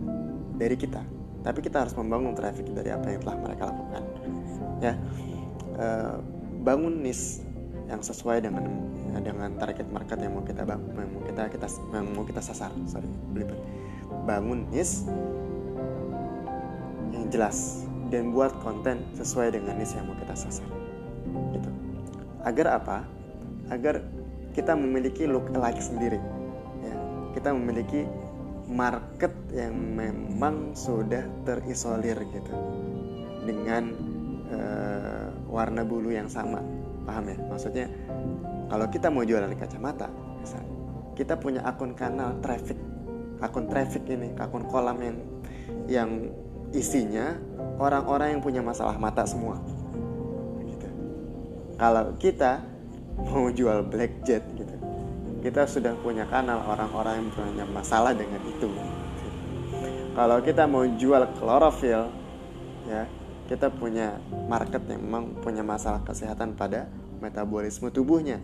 dari 0.56 0.76
kita 0.78 1.02
tapi 1.46 1.62
kita 1.62 1.86
harus 1.86 1.94
membangun 1.94 2.34
traffic 2.34 2.66
dari 2.74 2.90
apa 2.90 3.06
yang 3.14 3.22
telah 3.22 3.38
mereka 3.38 3.64
lakukan. 3.70 4.04
Ya 4.82 4.94
eh, 5.78 6.18
bangun 6.66 7.06
niche 7.06 7.46
yang 7.86 8.02
sesuai 8.02 8.42
dengan 8.42 8.66
dengan 9.22 9.54
target 9.62 9.86
market 9.94 10.18
yang 10.18 10.34
mau 10.34 10.42
kita 10.42 10.66
yang 10.66 10.82
mau 11.14 11.22
kita 11.22 11.42
kita 11.54 11.68
yang 11.94 12.06
mau 12.18 12.26
kita 12.26 12.42
sasar. 12.42 12.74
Sorry 12.90 13.06
belibet. 13.30 13.62
Bangun 14.26 14.66
niche 14.74 15.06
yang 17.14 17.30
jelas 17.30 17.86
dan 18.10 18.34
buat 18.34 18.50
konten 18.66 19.06
sesuai 19.14 19.54
dengan 19.54 19.78
niche 19.78 19.94
yang 19.94 20.10
mau 20.10 20.18
kita 20.18 20.34
sasar. 20.34 20.66
Gitu. 21.54 21.70
Agar 22.42 22.82
apa? 22.82 22.98
Agar 23.70 24.02
kita 24.58 24.74
memiliki 24.74 25.30
look 25.30 25.46
alike 25.54 25.78
sendiri. 25.78 26.18
Ya 26.82 26.98
kita 27.38 27.54
memiliki 27.54 28.10
market 28.70 29.34
yang 29.54 29.74
memang 29.74 30.74
sudah 30.74 31.26
terisolir 31.46 32.18
gitu. 32.34 32.54
Dengan 33.46 33.94
uh, 34.50 35.28
warna 35.50 35.86
bulu 35.86 36.10
yang 36.10 36.30
sama. 36.30 36.62
Paham 37.06 37.30
ya? 37.30 37.38
Maksudnya 37.50 37.88
kalau 38.66 38.90
kita 38.90 39.14
mau 39.14 39.22
jualan 39.22 39.54
kacamata 39.54 40.10
misalnya 40.42 40.74
kita 41.14 41.38
punya 41.38 41.62
akun 41.64 41.94
kanal 41.94 42.38
traffic. 42.42 42.78
Akun 43.40 43.70
traffic 43.70 44.04
ini 44.10 44.34
akun 44.42 44.66
kolam 44.68 44.98
yang 45.00 45.18
yang 45.86 46.10
isinya 46.74 47.38
orang-orang 47.78 48.38
yang 48.38 48.42
punya 48.42 48.62
masalah 48.66 48.98
mata 48.98 49.24
semua. 49.24 49.62
Kalau 51.76 52.16
kita 52.16 52.64
mau 53.20 53.52
jual 53.52 53.84
black 53.92 54.24
jet 54.24 54.44
gitu 54.56 54.76
kita 55.46 55.70
sudah 55.70 55.94
punya 56.02 56.26
kanal 56.26 56.66
orang-orang 56.66 57.22
yang 57.22 57.30
punya 57.30 57.66
masalah 57.70 58.18
dengan 58.18 58.42
itu. 58.50 58.66
Kalau 60.18 60.42
kita 60.42 60.66
mau 60.66 60.82
jual 60.90 61.22
klorofil 61.38 62.10
ya 62.90 63.06
kita 63.46 63.70
punya 63.70 64.18
market 64.50 64.82
yang 64.90 65.06
memang 65.06 65.38
punya 65.46 65.62
masalah 65.62 66.02
kesehatan 66.02 66.58
pada 66.58 66.90
metabolisme 67.22 67.94
tubuhnya 67.94 68.42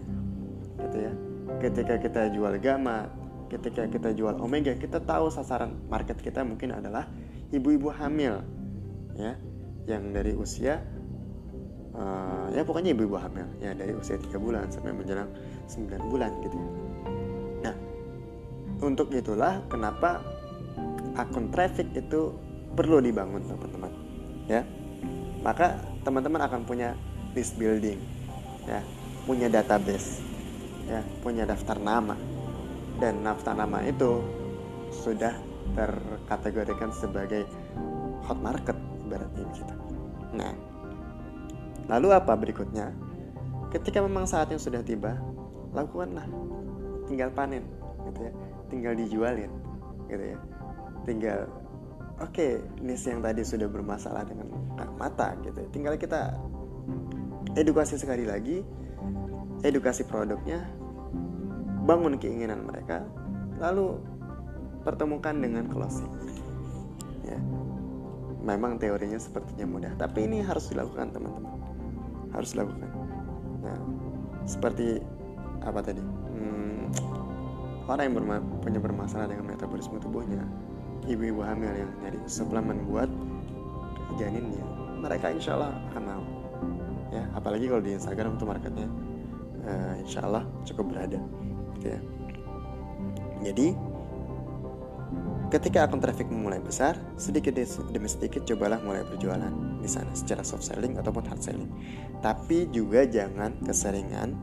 gitu 0.77 0.97
ya. 1.09 1.13
Ketika 1.57 1.97
kita 1.97 2.29
jual 2.37 2.53
gamma 2.61 3.09
ketika 3.49 3.83
kita 3.89 4.13
jual 4.13 4.37
omega 4.37 4.71
kita 4.77 5.01
tahu 5.01 5.27
sasaran 5.27 5.75
market 5.89 6.21
kita 6.21 6.45
mungkin 6.45 6.71
adalah 6.71 7.09
ibu-ibu 7.51 7.91
hamil 7.91 8.39
ya 9.19 9.35
yang 9.91 10.15
dari 10.15 10.31
usia 10.31 10.79
uh, 11.91 12.47
ya 12.55 12.63
pokoknya 12.63 12.95
ibu-ibu 12.95 13.19
hamil 13.19 13.47
ya 13.59 13.75
dari 13.75 13.91
usia 13.91 14.15
3 14.15 14.31
bulan 14.39 14.71
sampai 14.71 14.95
menjelang 14.95 15.27
9 15.71 16.11
bulan 16.11 16.31
gitu. 16.43 16.57
Nah, 17.63 17.75
untuk 18.83 19.07
itulah 19.15 19.63
kenapa 19.71 20.19
akun 21.15 21.47
traffic 21.51 21.87
itu 21.95 22.35
perlu 22.75 22.99
dibangun 22.99 23.43
teman-teman. 23.47 23.91
Ya. 24.51 24.67
Maka 25.41 25.79
teman-teman 26.03 26.43
akan 26.45 26.61
punya 26.67 26.93
list 27.33 27.55
building 27.57 27.97
ya, 28.67 28.83
punya 29.25 29.47
database 29.49 30.21
ya, 30.85 31.01
punya 31.23 31.47
daftar 31.47 31.79
nama. 31.79 32.13
Dan 33.01 33.25
daftar 33.25 33.57
nama 33.57 33.81
itu 33.87 34.21
sudah 34.91 35.33
terkategorikan 35.73 36.93
sebagai 36.93 37.47
hot 38.27 38.37
market 38.37 38.77
ibaratnya 39.07 39.45
gitu. 39.57 39.73
Nah, 40.37 40.53
Lalu 41.91 42.07
apa 42.15 42.33
berikutnya? 42.39 42.95
Ketika 43.67 43.99
memang 43.99 44.23
saatnya 44.23 44.55
sudah 44.55 44.79
tiba, 44.79 45.19
lakukanlah. 45.71 46.27
Tinggal 47.07 47.29
panen, 47.35 47.63
gitu 48.07 48.19
ya. 48.29 48.33
Tinggal 48.71 48.93
dijualin, 48.95 49.51
gitu 50.07 50.23
ya. 50.35 50.37
Tinggal 51.03 51.39
oke, 52.21 52.31
okay, 52.31 52.51
niche 52.79 53.09
yang 53.09 53.19
tadi 53.25 53.41
sudah 53.41 53.67
bermasalah 53.67 54.23
dengan 54.23 54.47
mata 54.95 55.35
gitu. 55.43 55.57
Ya. 55.57 55.67
Tinggal 55.73 55.93
kita 55.97 56.37
edukasi 57.57 57.99
sekali 57.99 58.23
lagi, 58.23 58.63
edukasi 59.65 60.07
produknya, 60.07 60.63
bangun 61.83 62.15
keinginan 62.21 62.63
mereka, 62.63 63.03
lalu 63.59 63.99
pertemukan 64.87 65.35
dengan 65.35 65.67
closing. 65.67 66.11
Ya. 67.27 67.39
Memang 68.41 68.81
teorinya 68.81 69.21
sepertinya 69.21 69.69
mudah, 69.69 69.93
tapi 70.01 70.25
ini 70.25 70.41
harus 70.41 70.73
dilakukan 70.73 71.13
teman-teman 71.13 71.61
harus 72.31 72.55
dilakukan 72.55 72.89
nah 73.61 73.77
seperti 74.47 75.03
apa 75.61 75.79
tadi? 75.81 76.01
Hmm, 76.01 76.89
orang 77.85 78.03
yang 78.09 78.15
berma 78.17 78.35
punya 78.61 78.79
bermasalah 78.81 79.29
dengan 79.29 79.45
metabolisme 79.51 79.97
tubuhnya 80.01 80.41
ibu-ibu 81.09 81.41
hamil 81.41 81.73
yang 81.73 81.91
nyari 82.01 82.19
suplemen 82.29 82.85
buat 82.85 83.09
janinnya 84.21 84.61
mereka 85.01 85.33
insya 85.33 85.57
Allah 85.57 85.73
akan 85.91 86.03
mau 86.05 86.23
ya. 87.09 87.23
Apalagi 87.33 87.65
kalau 87.65 87.81
di 87.81 87.97
Instagram 87.97 88.37
itu 88.37 88.45
marketnya 88.45 88.87
uh, 89.65 89.93
insya 90.01 90.25
Allah 90.25 90.45
cukup 90.67 90.93
berada 90.93 91.19
gitu 91.79 91.87
ya. 91.89 92.01
Jadi 93.41 93.73
ketika 95.51 95.89
akun 95.89 95.99
traffic 95.99 96.29
mulai 96.31 96.61
besar 96.61 96.95
sedikit 97.19 97.57
demi 97.91 98.07
sedikit 98.07 98.45
cobalah 98.47 98.79
mulai 98.85 99.03
berjualan 99.03 99.51
di 99.81 99.89
sana 99.89 100.13
secara 100.13 100.45
soft 100.45 100.63
selling 100.63 100.95
ataupun 101.01 101.25
hard 101.25 101.41
selling. 101.41 101.71
Tapi 102.21 102.69
juga 102.69 103.03
jangan 103.09 103.57
keseringan 103.65 104.37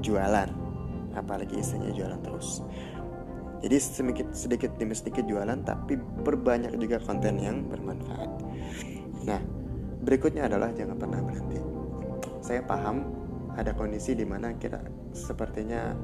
jualan 0.00 0.63
apalagi 1.16 1.58
isinya 1.58 1.90
jualan 1.90 2.20
terus. 2.20 2.60
Jadi 3.64 3.76
sedikit 3.80 4.28
sedikit 4.36 4.70
demi 4.76 4.92
sedikit 4.92 5.24
jualan 5.24 5.56
tapi 5.64 5.96
perbanyak 5.96 6.76
juga 6.76 7.00
konten 7.00 7.40
yang 7.40 7.64
bermanfaat. 7.70 8.30
Nah 9.24 9.40
berikutnya 10.04 10.50
adalah 10.50 10.68
jangan 10.76 11.00
pernah 11.00 11.24
berhenti. 11.24 11.58
Saya 12.44 12.60
paham 12.60 13.08
ada 13.56 13.72
kondisi 13.72 14.12
di 14.12 14.28
mana 14.28 14.52
kita 14.60 14.84
sepertinya 15.16 15.96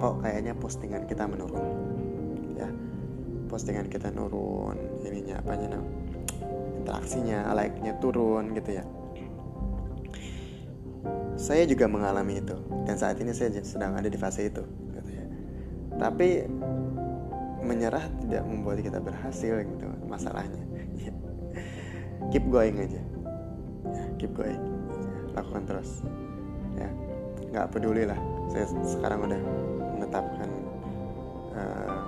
kok 0.00 0.24
kayaknya 0.24 0.56
postingan 0.56 1.04
kita 1.04 1.28
menurun. 1.28 1.66
Ya 2.56 2.68
postingan 3.48 3.88
kita 3.88 4.12
nurun 4.12 4.76
ininya 5.02 5.40
apanya 5.40 5.80
nah, 5.80 5.84
interaksinya 6.84 7.48
like-nya 7.56 7.96
turun 7.98 8.52
gitu 8.52 8.78
ya 8.78 8.84
saya 11.38 11.64
juga 11.64 11.86
mengalami 11.86 12.42
itu. 12.42 12.56
Dan 12.84 12.98
saat 12.98 13.16
ini 13.22 13.30
saya 13.32 13.54
sedang 13.62 13.94
ada 13.94 14.10
di 14.10 14.18
fase 14.18 14.50
itu 14.50 14.60
gitu 14.60 15.18
tapi 15.98 16.46
menyerah 17.58 18.06
tidak 18.22 18.46
membuat 18.46 18.80
kita 18.80 19.02
berhasil 19.02 19.66
gitu 19.66 19.86
masalahnya. 20.06 20.62
Keep 22.32 22.48
going 22.48 22.78
aja. 22.78 23.02
Keep 24.22 24.32
going. 24.38 24.62
Lakukan 25.34 25.66
terus. 25.66 26.06
Ya. 26.78 26.88
Nggak 27.50 27.66
peduli 27.74 28.06
lah. 28.06 28.16
Saya 28.48 28.70
sekarang 28.86 29.26
udah 29.26 29.40
menetapkan 29.98 30.50
uh, 31.58 31.98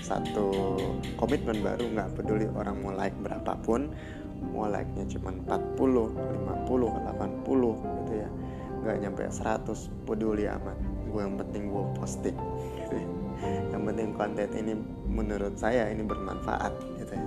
satu 0.00 0.48
komitmen 1.20 1.60
baru. 1.60 1.86
Nggak 1.92 2.10
peduli 2.16 2.48
orang 2.56 2.80
mau 2.80 2.96
like 2.96 3.14
berapapun. 3.20 3.92
Mau 4.40 4.64
like-nya 4.64 5.04
cuma 5.04 5.36
40, 5.76 6.16
50, 6.64 6.64
80 6.64 7.44
gitu 8.00 8.12
ya 8.16 8.28
nggak 8.82 8.96
nyampe 9.00 9.22
100 9.28 9.64
peduli 10.08 10.48
amat. 10.48 10.78
Gue 11.10 11.20
yang 11.22 11.36
penting 11.36 11.68
gue 11.68 11.84
posting. 11.98 12.38
Yang 13.72 13.82
penting 13.88 14.08
konten 14.12 14.48
ini 14.52 14.76
menurut 15.08 15.56
saya 15.56 15.88
ini 15.88 16.04
bermanfaat 16.04 16.76
gitu 17.00 17.12
ya. 17.16 17.24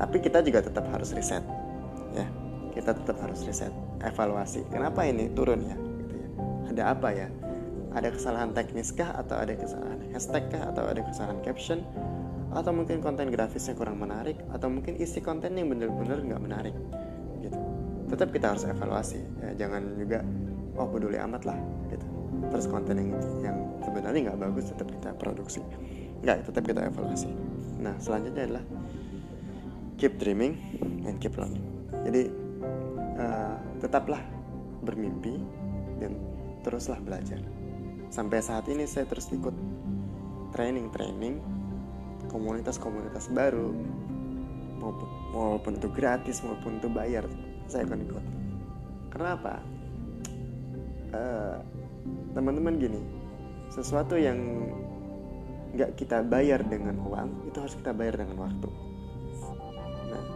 Tapi 0.00 0.16
kita 0.16 0.40
juga 0.40 0.64
tetap 0.64 0.88
harus 0.88 1.12
riset 1.12 1.44
ya. 2.16 2.24
Kita 2.72 2.96
tetap 2.96 3.20
harus 3.20 3.44
riset 3.44 3.68
evaluasi. 4.00 4.64
Kenapa 4.72 5.04
ini 5.04 5.28
turun 5.36 5.60
ya? 5.60 5.76
Gitu 5.76 6.14
ya. 6.16 6.28
Ada 6.72 6.82
apa 6.96 7.08
ya? 7.12 7.28
Ada 7.92 8.08
kesalahan 8.14 8.56
teknis 8.56 8.96
kah 8.96 9.12
atau 9.12 9.36
ada 9.36 9.52
kesalahan 9.52 10.00
hashtag 10.14 10.48
kah 10.48 10.72
atau 10.72 10.88
ada 10.88 11.02
kesalahan 11.04 11.38
caption? 11.44 11.84
Atau 12.50 12.74
mungkin 12.74 12.98
konten 12.98 13.30
grafisnya 13.30 13.78
kurang 13.78 14.02
menarik 14.02 14.40
atau 14.50 14.66
mungkin 14.66 14.98
isi 14.98 15.22
konten 15.22 15.54
yang 15.54 15.70
benar-benar 15.70 16.18
nggak 16.18 16.42
menarik 16.42 16.74
gitu. 17.44 17.58
Tetap 18.10 18.34
kita 18.34 18.56
harus 18.56 18.66
evaluasi 18.66 19.20
ya. 19.38 19.66
Jangan 19.66 20.00
juga 20.00 20.24
oh 20.76 20.86
peduli 20.90 21.18
amat 21.18 21.42
lah 21.46 21.58
gitu. 21.90 22.06
Terus 22.50 22.66
konten 22.70 22.94
yang 22.98 23.10
yang 23.42 23.58
sebenarnya 23.82 24.30
nggak 24.30 24.40
bagus 24.40 24.70
tetap 24.70 24.88
kita 24.90 25.10
produksi. 25.18 25.60
Nggak 26.22 26.50
tetap 26.50 26.62
kita 26.66 26.80
evaluasi. 26.86 27.30
Nah 27.80 27.94
selanjutnya 27.98 28.42
adalah 28.46 28.64
keep 30.00 30.16
dreaming 30.16 30.56
and 31.04 31.20
keep 31.20 31.34
learning. 31.36 31.64
Jadi 32.06 32.32
uh, 33.20 33.56
tetaplah 33.80 34.20
bermimpi 34.80 35.36
dan 36.00 36.16
teruslah 36.64 37.00
belajar. 37.00 37.40
Sampai 38.10 38.42
saat 38.42 38.66
ini 38.66 38.88
saya 38.88 39.06
terus 39.06 39.30
ikut 39.30 39.54
training-training 40.56 41.38
komunitas-komunitas 42.26 43.30
baru. 43.30 43.70
Maupun, 44.80 45.08
maupun 45.36 45.72
itu 45.76 45.92
gratis 45.92 46.40
maupun 46.40 46.80
itu 46.80 46.88
bayar 46.88 47.28
saya 47.68 47.84
akan 47.84 48.00
ikut. 48.00 48.24
Kenapa 49.12 49.60
uh, 51.14 51.58
teman-teman 52.34 52.74
gini. 52.78 53.00
Sesuatu 53.70 54.18
yang 54.18 54.38
nggak 55.70 55.94
kita 55.94 56.26
bayar 56.26 56.66
dengan 56.66 56.98
uang 56.98 57.46
itu 57.46 57.56
harus 57.62 57.78
kita 57.78 57.94
bayar 57.94 58.18
dengan 58.18 58.36
waktu. 58.42 58.68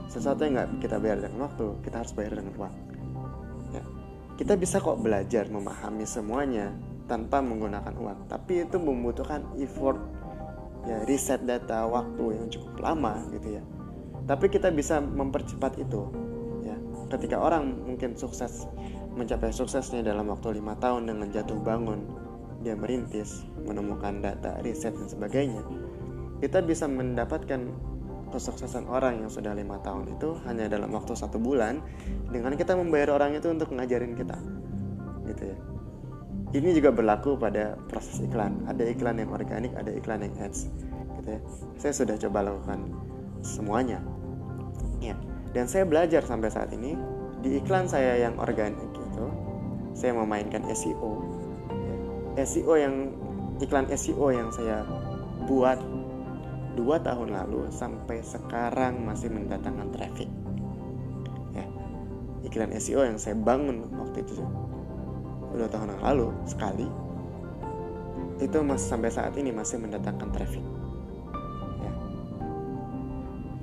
Sesuatu 0.07 0.47
yang 0.47 0.55
nggak 0.55 0.71
kita 0.79 0.97
bayar 1.03 1.19
dengan 1.19 1.51
waktu 1.51 1.65
kita 1.83 1.97
harus 2.07 2.13
bayar 2.15 2.39
dengan 2.39 2.55
uang. 2.55 2.75
Ya. 3.75 3.83
kita 4.39 4.55
bisa 4.55 4.79
kok 4.79 5.03
belajar 5.03 5.51
memahami 5.51 6.07
semuanya 6.07 6.71
tanpa 7.11 7.43
menggunakan 7.43 7.95
uang. 7.99 8.31
Tapi 8.31 8.63
itu 8.63 8.79
membutuhkan 8.79 9.43
effort 9.59 9.99
ya 10.87 11.03
riset 11.09 11.43
data 11.43 11.89
waktu 11.89 12.39
yang 12.39 12.47
cukup 12.47 12.79
lama 12.79 13.19
gitu 13.35 13.59
ya. 13.59 13.63
Tapi 14.25 14.47
kita 14.49 14.71
bisa 14.71 15.03
mempercepat 15.03 15.83
itu 15.83 16.07
ya. 16.63 16.79
Ketika 17.11 17.43
orang 17.43 17.75
mungkin 17.83 18.15
sukses 18.15 18.71
mencapai 19.15 19.55
suksesnya 19.55 20.03
dalam 20.03 20.27
waktu 20.31 20.59
lima 20.59 20.75
tahun 20.79 21.07
dengan 21.11 21.31
jatuh 21.31 21.59
bangun. 21.63 22.03
Dia 22.65 22.75
merintis 22.75 23.45
menemukan 23.63 24.25
data 24.25 24.59
riset 24.65 24.97
dan 24.97 25.07
sebagainya. 25.07 25.63
Kita 26.43 26.65
bisa 26.65 26.91
mendapatkan 26.91 27.61
kesuksesan 28.35 28.91
orang 28.91 29.23
yang 29.23 29.31
sudah 29.31 29.55
lima 29.55 29.79
tahun 29.87 30.19
itu 30.19 30.35
hanya 30.43 30.67
dalam 30.67 30.91
waktu 30.91 31.15
satu 31.15 31.39
bulan 31.39 31.79
dengan 32.35 32.59
kita 32.59 32.75
membayar 32.75 33.15
orang 33.15 33.39
itu 33.39 33.47
untuk 33.47 33.71
ngajarin 33.71 34.19
kita. 34.19 34.35
Gitu 35.31 35.55
ya. 35.55 35.57
Ini 36.55 36.71
juga 36.75 36.91
berlaku 36.95 37.39
pada 37.39 37.79
proses 37.87 38.19
iklan. 38.23 38.67
Ada 38.67 38.91
iklan 38.91 39.23
yang 39.23 39.31
organik 39.31 39.75
ada 39.79 39.91
iklan 39.95 40.27
yang 40.27 40.35
ads. 40.43 40.67
Gitu 41.23 41.29
ya. 41.39 41.41
Saya 41.79 41.93
sudah 41.95 42.17
coba 42.27 42.51
lakukan 42.51 42.91
semuanya. 43.47 44.03
Ya. 44.99 45.15
Dan 45.55 45.71
saya 45.71 45.87
belajar 45.87 46.27
sampai 46.27 46.51
saat 46.51 46.75
ini 46.75 46.99
di 47.45 47.63
iklan 47.63 47.87
saya 47.87 48.19
yang 48.19 48.35
organik 48.43 49.04
saya 49.95 50.13
memainkan 50.13 50.67
SEO. 50.75 51.23
SEO 52.35 52.75
yang 52.75 53.15
iklan 53.63 53.87
SEO 53.95 54.35
yang 54.35 54.51
saya 54.51 54.83
buat 55.47 55.79
dua 56.75 56.99
tahun 56.99 57.31
lalu 57.31 57.71
sampai 57.71 58.19
sekarang 58.27 59.07
masih 59.07 59.31
mendatangkan 59.31 59.95
traffic. 59.95 60.27
Ya 61.55 61.65
iklan 62.43 62.75
SEO 62.75 63.07
yang 63.07 63.17
saya 63.17 63.39
bangun 63.39 63.87
waktu 63.95 64.27
itu 64.27 64.43
dua 65.55 65.71
tahun 65.71 65.95
yang 65.95 66.03
lalu 66.03 66.29
sekali 66.51 66.91
itu 68.43 68.59
masih 68.67 68.87
sampai 68.91 69.11
saat 69.15 69.39
ini 69.39 69.55
masih 69.55 69.79
mendatangkan 69.79 70.35
traffic. 70.35 70.65
Ya. 71.79 71.93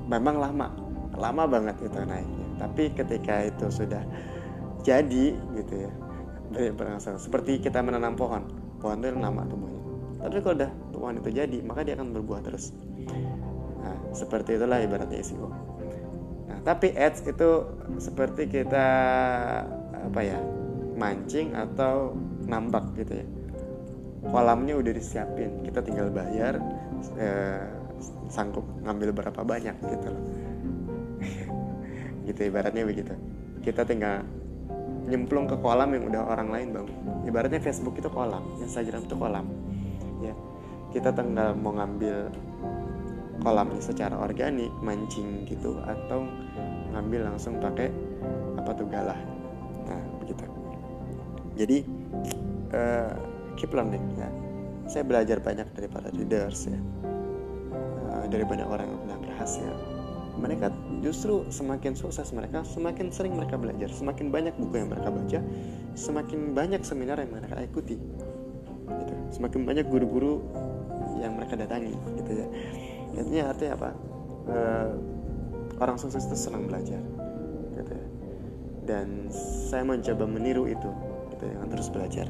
Memang 0.08 0.40
lama 0.40 0.72
lama 1.20 1.44
banget 1.44 1.76
itu 1.84 2.00
naiknya. 2.00 2.48
Tapi 2.56 2.96
ketika 2.96 3.44
itu 3.44 3.68
sudah 3.68 4.00
jadi 4.82 5.36
gitu 5.36 5.76
ya 5.76 5.92
berlangsung 6.52 7.18
seperti 7.18 7.64
kita 7.64 7.80
menanam 7.80 8.16
pohon. 8.16 8.44
Pohon 8.82 9.00
itu 9.00 9.18
lama 9.18 9.44
tumbuhnya. 9.48 9.82
Tapi 10.22 10.38
kalau 10.44 10.56
udah 10.60 10.72
pohon 10.94 11.16
itu 11.18 11.30
jadi 11.34 11.58
maka 11.66 11.82
dia 11.82 11.98
akan 11.98 12.14
berbuah 12.14 12.42
terus. 12.46 12.76
Nah 13.82 13.98
seperti 14.14 14.60
itulah 14.60 14.78
ibaratnya 14.84 15.18
SEO 15.24 15.50
nah 16.52 16.60
tapi 16.68 16.92
ads 16.92 17.24
itu 17.24 17.64
seperti 17.96 18.52
kita 18.52 18.88
apa 19.96 20.20
ya 20.20 20.36
mancing 21.00 21.56
atau 21.56 22.14
nambak 22.46 22.94
gitu 23.00 23.24
ya. 23.24 23.28
Kolamnya 24.22 24.78
udah 24.78 24.94
disiapin. 24.94 25.66
Kita 25.66 25.82
tinggal 25.82 26.14
bayar 26.14 26.62
eh, 27.18 27.66
sanggup 28.30 28.62
ngambil 28.86 29.10
berapa 29.16 29.42
banyak 29.42 29.76
gitu 29.82 30.08
loh. 30.14 30.24
Gitu 32.30 32.54
ibaratnya 32.54 32.86
begitu. 32.86 33.18
Kita 33.66 33.82
tinggal 33.82 34.22
nyemplung 35.08 35.50
ke 35.50 35.58
kolam 35.58 35.90
yang 35.96 36.10
udah 36.10 36.22
orang 36.30 36.50
lain 36.54 36.68
bang. 36.76 36.88
Ibaratnya 37.26 37.62
Facebook 37.62 37.98
itu 37.98 38.10
kolam 38.12 38.44
Instagram 38.62 39.06
itu 39.06 39.16
kolam. 39.18 39.46
Ya 40.22 40.34
kita 40.92 41.16
tinggal 41.16 41.56
mau 41.58 41.74
ngambil 41.74 42.30
kolamnya 43.42 43.82
secara 43.82 44.14
organik 44.22 44.70
mancing 44.86 45.50
gitu 45.50 45.82
atau 45.82 46.28
ngambil 46.94 47.34
langsung 47.34 47.58
pakai 47.58 47.90
apa 48.60 48.72
tuh 48.78 48.86
galah. 48.86 49.18
Nah 49.90 50.02
begitu. 50.22 50.46
Jadi 51.58 51.78
uh, 52.76 53.14
keep 53.58 53.74
learning 53.74 54.04
ya. 54.20 54.30
Saya 54.86 55.08
belajar 55.08 55.40
banyak 55.40 55.72
dari 55.74 55.88
para 55.88 56.10
leaders 56.14 56.70
ya. 56.70 56.80
Uh, 58.12 58.26
dari 58.30 58.44
banyak 58.44 58.68
orang 58.68 58.92
yang 58.92 59.00
sudah 59.08 59.20
berhasil 59.24 59.91
mereka 60.42 60.74
justru 61.06 61.46
semakin 61.54 61.94
sukses 61.94 62.34
mereka 62.34 62.66
semakin 62.66 63.14
sering 63.14 63.38
mereka 63.38 63.56
belajar 63.62 63.88
semakin 63.94 64.34
banyak 64.34 64.58
buku 64.58 64.82
yang 64.82 64.90
mereka 64.90 65.10
baca 65.14 65.40
semakin 65.94 66.40
banyak 66.58 66.82
seminar 66.82 67.22
yang 67.22 67.32
mereka 67.32 67.62
ikuti 67.62 67.96
gitu. 68.90 69.14
semakin 69.32 69.62
banyak 69.64 69.86
guru-guru 69.88 70.42
yang 71.22 71.38
mereka 71.38 71.54
datangi 71.54 71.94
gitu 72.18 72.32
ya. 72.34 72.48
Artinya 73.14 73.44
artinya 73.54 73.74
apa? 73.78 73.90
Uh, 74.42 74.90
orang 75.78 76.02
sukses 76.02 76.26
itu 76.26 76.34
senang 76.34 76.66
belajar 76.66 76.98
dan 78.92 79.30
saya 79.32 79.86
mencoba 79.86 80.26
meniru 80.26 80.66
itu 80.66 80.90
gitu 81.32 81.44
dengan 81.48 81.70
terus 81.70 81.88
belajar 81.88 82.28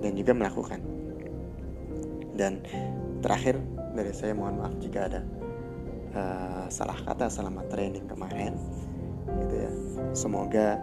dan 0.00 0.12
juga 0.14 0.32
melakukan. 0.32 0.80
Dan 2.38 2.64
terakhir 3.20 3.60
dari 3.92 4.12
saya 4.16 4.32
mohon 4.32 4.64
maaf 4.64 4.74
jika 4.80 5.10
ada 5.12 5.20
uh, 6.14 6.66
salah 6.70 6.98
kata 7.06 7.30
selama 7.30 7.66
training 7.68 8.06
kemarin 8.06 8.54
gitu 9.46 9.54
ya. 9.54 9.70
Semoga 10.12 10.78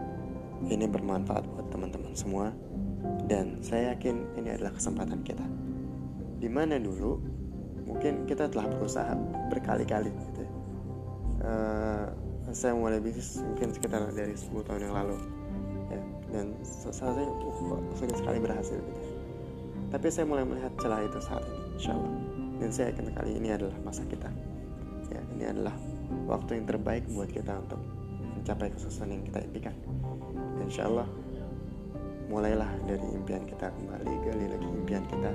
ini 0.67 0.87
bermanfaat 0.87 1.43
buat 1.47 1.67
teman-teman 1.71 2.13
semua. 2.15 2.53
Dan 3.27 3.61
saya 3.61 3.93
yakin 3.93 4.39
ini 4.39 4.55
adalah 4.57 4.73
kesempatan 4.73 5.21
kita. 5.21 5.43
Di 6.41 6.49
mana 6.49 6.79
dulu 6.79 7.19
mungkin 7.87 8.27
kita 8.27 8.51
telah 8.51 8.67
berusaha 8.67 9.15
berkali-kali 9.47 10.11
gitu 10.11 10.41
ya. 10.43 10.51
uh, 11.43 12.05
saya 12.51 12.71
mulai 12.71 13.03
bisnis 13.03 13.43
mungkin 13.43 13.75
sekitar 13.75 14.07
dari 14.15 14.35
10 14.35 14.67
tahun 14.67 14.81
yang 14.91 14.95
lalu 14.95 15.17
ya. 15.91 16.01
Dan 16.31 16.45
saya 16.63 17.23
uh, 17.27 17.81
sulit 17.95 18.15
sekali 18.15 18.39
berhasil 18.39 18.79
gitu 18.79 19.17
tapi 19.87 20.11
saya 20.11 20.27
mulai 20.27 20.43
melihat 20.43 20.73
celah 20.83 20.99
itu 20.99 21.19
saat 21.23 21.43
ini 21.47 21.63
insya 21.79 21.95
Allah. 21.95 22.13
Dan 22.57 22.69
saya 22.73 22.85
yakin 22.91 23.07
kali 23.15 23.31
ini 23.39 23.49
adalah 23.55 23.77
masa 23.85 24.03
kita. 24.03 24.27
ya 24.27 24.46
ini 25.38 25.45
adalah 25.45 25.78
waktu 26.26 26.58
yang 26.58 26.65
terbaik 26.65 27.06
buat 27.13 27.30
kita 27.30 27.62
untuk 27.62 27.78
mencapai 28.41 28.73
kesuksesan 28.73 29.13
yang 29.13 29.23
kita 29.30 29.45
impikan. 29.45 29.76
Insya 30.65 30.89
Allah 30.89 31.06
mulailah 32.28 32.67
dari 32.89 33.06
impian 33.13 33.45
kita 33.45 33.69
kembali 33.71 34.13
gali 34.26 34.45
lagi 34.50 34.67
impian 34.67 35.06
kita 35.06 35.32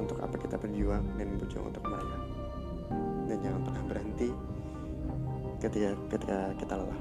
untuk 0.00 0.18
apa 0.24 0.34
kita 0.40 0.56
berjuang 0.58 1.04
dan 1.14 1.38
berjuang 1.38 1.70
untuk 1.70 1.84
mereka 1.86 2.18
dan 3.30 3.38
jangan 3.38 3.60
pernah 3.62 3.82
berhenti 3.86 4.28
ketika 5.62 5.94
ketika 6.10 6.38
kita 6.56 6.74
lelah. 6.80 7.00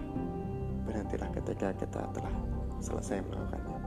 Berhentilah 0.84 1.30
ketika 1.32 1.72
kita 1.80 2.02
telah 2.12 2.36
selesai 2.84 3.24
melakukannya. 3.24 3.80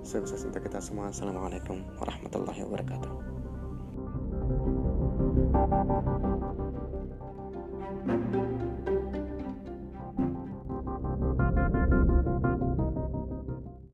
Sukses 0.00 0.40
untuk 0.48 0.64
kita 0.64 0.80
semua. 0.80 1.12
Assalamualaikum 1.12 1.84
warahmatullahi 2.00 2.64
wabarakatuh 2.64 3.12